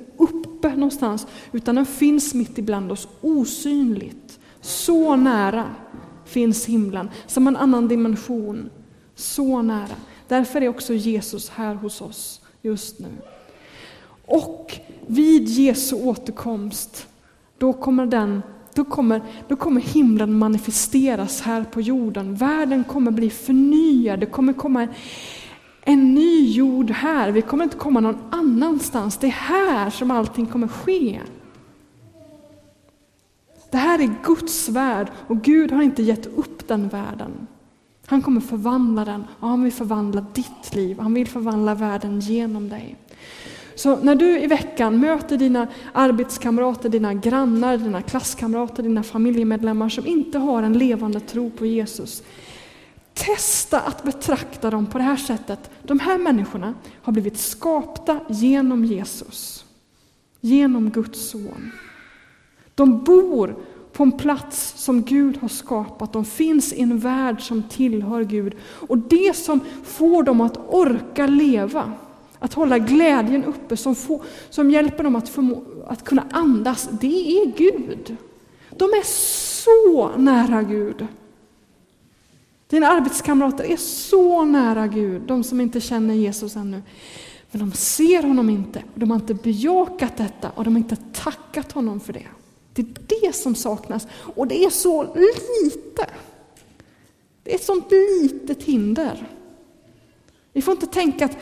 uppe 0.63 0.77
någonstans, 0.77 1.27
utan 1.53 1.75
den 1.75 1.87
finns 1.87 2.35
mitt 2.35 2.59
ibland 2.59 2.93
oss, 2.93 3.09
osynligt. 3.21 4.39
Så 4.61 5.17
nära 5.17 5.75
finns 6.25 6.67
himlen, 6.67 7.11
som 7.27 7.47
en 7.47 7.57
annan 7.57 7.89
dimension. 7.89 8.71
Så 9.15 9.63
nära. 9.63 9.97
Därför 10.29 10.61
är 10.61 10.69
också 10.69 10.95
Jesus 10.95 11.49
här 11.49 11.75
hos 11.75 12.01
oss 12.01 12.41
just 12.63 12.99
nu. 12.99 13.09
Och 14.27 14.79
vid 15.07 15.49
Jesu 15.49 15.97
återkomst, 15.97 17.07
då 17.59 17.73
kommer 17.73 18.07
den 18.07 18.43
då 18.75 18.85
kommer, 18.85 19.21
då 19.49 19.57
kommer 19.57 19.81
himlen 19.81 20.39
manifesteras 20.39 21.41
här 21.41 21.65
på 21.65 21.81
jorden. 21.81 22.35
Världen 22.35 22.85
kommer 22.85 23.11
bli 23.11 23.31
förnyad, 23.31 24.21
det 24.21 24.27
kommer 24.27 24.53
komma 24.53 24.89
en, 25.85 26.15
ny 26.15 26.51
jord 26.51 26.91
här. 26.91 27.31
Vi 27.31 27.43
kommer 27.43 27.65
inte 27.65 27.77
komma 27.77 28.01
någon 28.01 28.19
annanstans. 28.31 29.17
Det 29.17 29.27
är 29.27 29.31
här 29.31 29.91
som 29.91 30.11
allting 30.11 30.47
kommer 30.47 30.69
ske. 30.69 31.21
Det 33.71 33.79
här 33.79 33.99
är 33.99 34.15
Guds 34.25 34.69
värld 34.69 35.07
och 35.27 35.43
Gud 35.43 35.73
har 35.73 35.83
inte 35.83 36.03
gett 36.03 36.27
upp 36.27 36.69
den 36.69 36.89
världen. 36.89 37.47
Han 38.07 38.23
kommer 38.23 38.41
förvandla 38.41 39.05
den 39.05 39.25
och 39.41 39.49
han 39.49 39.63
vill 39.63 39.73
förvandla 39.73 40.27
ditt 40.33 40.75
liv. 40.75 40.99
Han 40.99 41.15
vill 41.15 41.29
förvandla 41.29 41.75
världen 41.75 42.21
genom 42.21 42.69
dig. 42.69 42.97
Så 43.75 43.97
när 43.97 44.15
du 44.15 44.41
i 44.41 44.47
veckan 44.47 45.01
möter 45.01 45.37
dina 45.37 45.67
arbetskamrater, 45.93 46.89
dina 46.89 47.15
grannar, 47.15 47.77
dina 47.79 48.03
klasskamrater, 48.03 48.83
dina 48.83 49.03
familjemedlemmar 49.03 49.89
som 49.89 50.07
inte 50.07 50.39
har 50.39 50.63
en 50.63 50.79
levande 50.79 51.21
tro 51.21 51.51
på 51.51 51.67
Jesus. 51.67 52.23
Testa 53.15 53.81
att 53.81 54.05
betrakta 54.05 54.71
dem 54.71 54.87
på 54.87 54.99
det 54.99 55.05
här 55.05 55.17
sättet. 55.17 55.71
De 55.83 56.01
här 56.01 56.19
människorna 56.19 56.75
har 57.03 57.13
blivit 57.13 57.39
skapta 57.39 58.21
genom 58.29 58.85
Jesus. 58.85 59.65
Genom 60.41 60.91
Guds 60.91 61.31
son. 61.31 61.73
De 62.75 63.05
bor 63.05 63.57
på 63.93 64.03
en 64.03 64.13
plats 64.13 64.75
som 64.77 65.03
Gud 65.03 65.37
har 65.37 65.49
skapat. 65.49 66.13
De 66.13 66.25
finns 66.25 66.73
i 66.73 66.81
en 66.81 66.99
värld 66.99 67.43
som 67.43 67.63
tillhör 67.63 68.25
Gud. 68.25 68.55
Och 68.63 68.99
det 68.99 69.37
som 69.37 69.61
får 69.85 70.23
dem 70.23 70.41
att 70.41 70.57
orka 70.69 71.27
leva, 71.27 71.93
att 72.39 72.55
hålla 72.55 72.79
glädjen 72.79 73.45
uppe, 73.45 73.77
som, 73.77 73.95
får, 73.95 74.23
som 74.51 74.71
hjälper 74.71 75.05
dem 75.05 75.17
att, 75.17 75.29
förmå, 75.29 75.63
att 75.87 76.05
kunna 76.05 76.27
andas, 76.31 76.89
det 77.01 77.43
är 77.43 77.47
Gud. 77.57 78.17
De 78.71 78.85
är 78.85 79.05
så 79.05 80.11
nära 80.17 80.63
Gud. 80.63 81.07
Dina 82.73 82.89
arbetskamrater 82.89 83.65
är 83.65 83.77
så 83.77 84.45
nära 84.45 84.87
Gud, 84.87 85.23
de 85.23 85.45
som 85.45 85.61
inte 85.61 85.81
känner 85.81 86.15
Jesus 86.15 86.57
ännu. 86.57 86.83
Men 87.51 87.61
de 87.61 87.73
ser 87.77 88.23
honom 88.23 88.51
inte, 88.51 88.83
de 88.95 89.11
har 89.11 89.19
inte 89.19 89.35
bejakat 89.35 90.17
detta 90.17 90.51
och 90.51 90.65
de 90.65 90.75
har 90.75 90.79
inte 90.79 90.97
tackat 91.13 91.73
honom 91.73 92.01
för 92.01 92.13
det. 92.13 92.27
Det 92.75 92.83
är 92.83 92.87
det 93.09 93.35
som 93.35 93.55
saknas 93.55 94.07
och 94.35 94.47
det 94.47 94.65
är 94.65 94.71
så 94.71 95.03
lite. 95.15 96.07
Det 97.43 97.51
är 97.51 97.55
ett 97.55 97.65
sånt 97.65 97.91
litet 98.23 98.63
hinder. 98.63 99.29
Vi 100.53 100.63
får 100.63 100.73
inte 100.73 100.87
tänka 100.87 101.25
att 101.25 101.37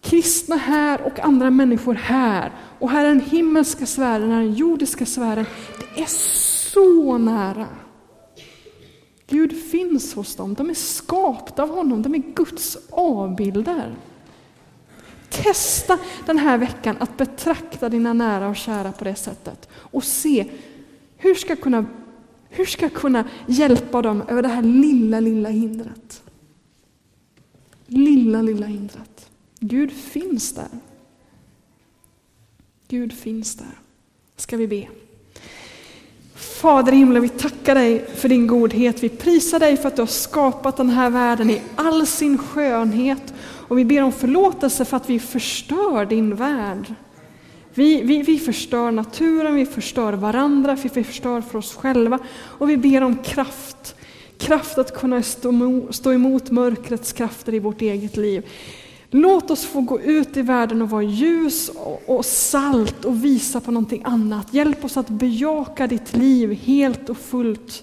kristna 0.00 0.56
här 0.56 1.02
och 1.02 1.20
andra 1.20 1.50
människor 1.50 1.94
här 1.94 2.52
och 2.78 2.90
här 2.90 3.04
är 3.04 3.08
den 3.08 3.20
himmelska 3.20 3.86
sfären, 3.86 4.30
här 4.30 4.40
är 4.40 4.44
den 4.44 4.54
jordiska 4.54 5.06
sfären. 5.06 5.46
Det 5.78 6.02
är 6.02 6.08
så 6.70 7.18
nära. 7.18 7.66
Gud 9.34 9.52
finns 9.70 10.14
hos 10.14 10.36
dem, 10.36 10.54
de 10.54 10.70
är 10.70 10.74
skapta 10.74 11.62
av 11.62 11.68
honom, 11.68 12.02
de 12.02 12.14
är 12.14 12.18
Guds 12.34 12.78
avbilder. 12.90 13.94
Testa 15.30 15.98
den 16.26 16.38
här 16.38 16.58
veckan 16.58 16.96
att 17.00 17.16
betrakta 17.16 17.88
dina 17.88 18.12
nära 18.12 18.48
och 18.48 18.56
kära 18.56 18.92
på 18.92 19.04
det 19.04 19.14
sättet 19.14 19.68
och 19.72 20.04
se 20.04 20.50
hur 21.16 21.34
ska 21.34 21.48
jag 21.48 21.60
kunna, 21.60 21.86
hur 22.48 22.64
ska 22.64 22.84
jag 22.84 22.94
kunna 22.94 23.28
hjälpa 23.46 24.02
dem 24.02 24.22
över 24.28 24.42
det 24.42 24.48
här 24.48 24.62
lilla, 24.62 25.20
lilla 25.20 25.48
hindret. 25.48 26.22
Lilla, 27.86 28.42
lilla 28.42 28.66
hindret. 28.66 29.30
Gud 29.60 29.92
finns 29.92 30.52
där. 30.52 30.68
Gud 32.88 33.12
finns 33.12 33.56
där. 33.56 33.78
Ska 34.36 34.56
vi 34.56 34.68
be. 34.68 34.88
Fader 36.44 36.92
i 36.92 36.96
himlen, 36.96 37.22
vi 37.22 37.28
tackar 37.28 37.74
dig 37.74 38.04
för 38.16 38.28
din 38.28 38.46
godhet. 38.46 39.02
Vi 39.02 39.08
prisar 39.08 39.58
dig 39.58 39.76
för 39.76 39.88
att 39.88 39.96
du 39.96 40.02
har 40.02 40.06
skapat 40.06 40.76
den 40.76 40.90
här 40.90 41.10
världen 41.10 41.50
i 41.50 41.60
all 41.76 42.06
sin 42.06 42.38
skönhet. 42.38 43.34
Och 43.68 43.78
vi 43.78 43.84
ber 43.84 44.02
om 44.02 44.12
förlåtelse 44.12 44.84
för 44.84 44.96
att 44.96 45.10
vi 45.10 45.20
förstör 45.20 46.06
din 46.06 46.34
värld. 46.34 46.94
Vi, 47.74 48.02
vi, 48.02 48.22
vi 48.22 48.38
förstör 48.38 48.90
naturen, 48.90 49.54
vi 49.54 49.66
förstör 49.66 50.12
varandra, 50.12 50.76
vi 50.82 51.04
förstör 51.04 51.40
för 51.40 51.58
oss 51.58 51.74
själva. 51.74 52.18
Och 52.42 52.70
vi 52.70 52.76
ber 52.76 53.02
om 53.02 53.16
kraft. 53.16 53.94
Kraft 54.38 54.78
att 54.78 54.94
kunna 54.94 55.22
stå 55.90 56.12
emot 56.12 56.50
mörkrets 56.50 57.12
krafter 57.12 57.54
i 57.54 57.58
vårt 57.58 57.82
eget 57.82 58.16
liv. 58.16 58.46
Låt 59.16 59.50
oss 59.50 59.64
få 59.64 59.80
gå 59.80 60.00
ut 60.00 60.36
i 60.36 60.42
världen 60.42 60.82
och 60.82 60.90
vara 60.90 61.02
ljus 61.02 61.70
och 62.06 62.24
salt 62.24 63.04
och 63.04 63.24
visa 63.24 63.60
på 63.60 63.70
någonting 63.70 64.02
annat. 64.04 64.54
Hjälp 64.54 64.84
oss 64.84 64.96
att 64.96 65.08
bejaka 65.08 65.86
ditt 65.86 66.16
liv 66.16 66.52
helt 66.52 67.08
och 67.08 67.18
fullt. 67.18 67.82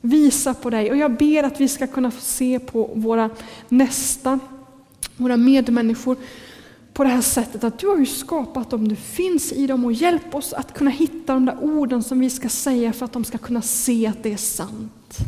Visa 0.00 0.54
på 0.54 0.70
dig. 0.70 0.90
Och 0.90 0.96
jag 0.96 1.16
ber 1.16 1.42
att 1.42 1.60
vi 1.60 1.68
ska 1.68 1.86
kunna 1.86 2.10
få 2.10 2.20
se 2.20 2.58
på 2.58 2.90
våra 2.94 3.30
nästa, 3.68 4.38
våra 5.16 5.36
medmänniskor 5.36 6.16
på 6.92 7.04
det 7.04 7.10
här 7.10 7.22
sättet 7.22 7.64
att 7.64 7.78
du 7.78 7.86
har 7.86 7.98
ju 7.98 8.06
skapat 8.06 8.70
dem, 8.70 8.88
du 8.88 8.96
finns 8.96 9.52
i 9.52 9.66
dem 9.66 9.84
och 9.84 9.92
hjälp 9.92 10.34
oss 10.34 10.52
att 10.52 10.74
kunna 10.74 10.90
hitta 10.90 11.34
de 11.34 11.46
där 11.46 11.58
orden 11.62 12.02
som 12.02 12.20
vi 12.20 12.30
ska 12.30 12.48
säga 12.48 12.92
för 12.92 13.04
att 13.04 13.12
de 13.12 13.24
ska 13.24 13.38
kunna 13.38 13.62
se 13.62 14.06
att 14.06 14.22
det 14.22 14.32
är 14.32 14.36
sant. 14.36 15.18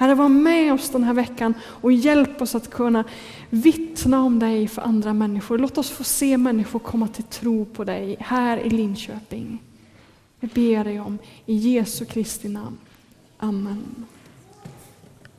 Herre, 0.00 0.14
var 0.14 0.28
med 0.28 0.72
oss 0.72 0.90
den 0.90 1.04
här 1.04 1.14
veckan 1.14 1.54
och 1.64 1.92
hjälp 1.92 2.42
oss 2.42 2.54
att 2.54 2.70
kunna 2.70 3.04
vittna 3.50 4.22
om 4.22 4.38
dig 4.38 4.68
för 4.68 4.82
andra 4.82 5.12
människor. 5.12 5.58
Låt 5.58 5.78
oss 5.78 5.90
få 5.90 6.04
se 6.04 6.36
människor 6.36 6.78
komma 6.78 7.08
till 7.08 7.24
tro 7.24 7.64
på 7.64 7.84
dig 7.84 8.16
här 8.20 8.58
i 8.58 8.70
Linköping. 8.70 9.62
Det 10.40 10.54
ber 10.54 10.84
dig 10.84 11.00
om 11.00 11.18
i 11.46 11.54
Jesu 11.54 12.04
Kristi 12.04 12.48
namn. 12.48 12.78
Amen. 13.38 14.06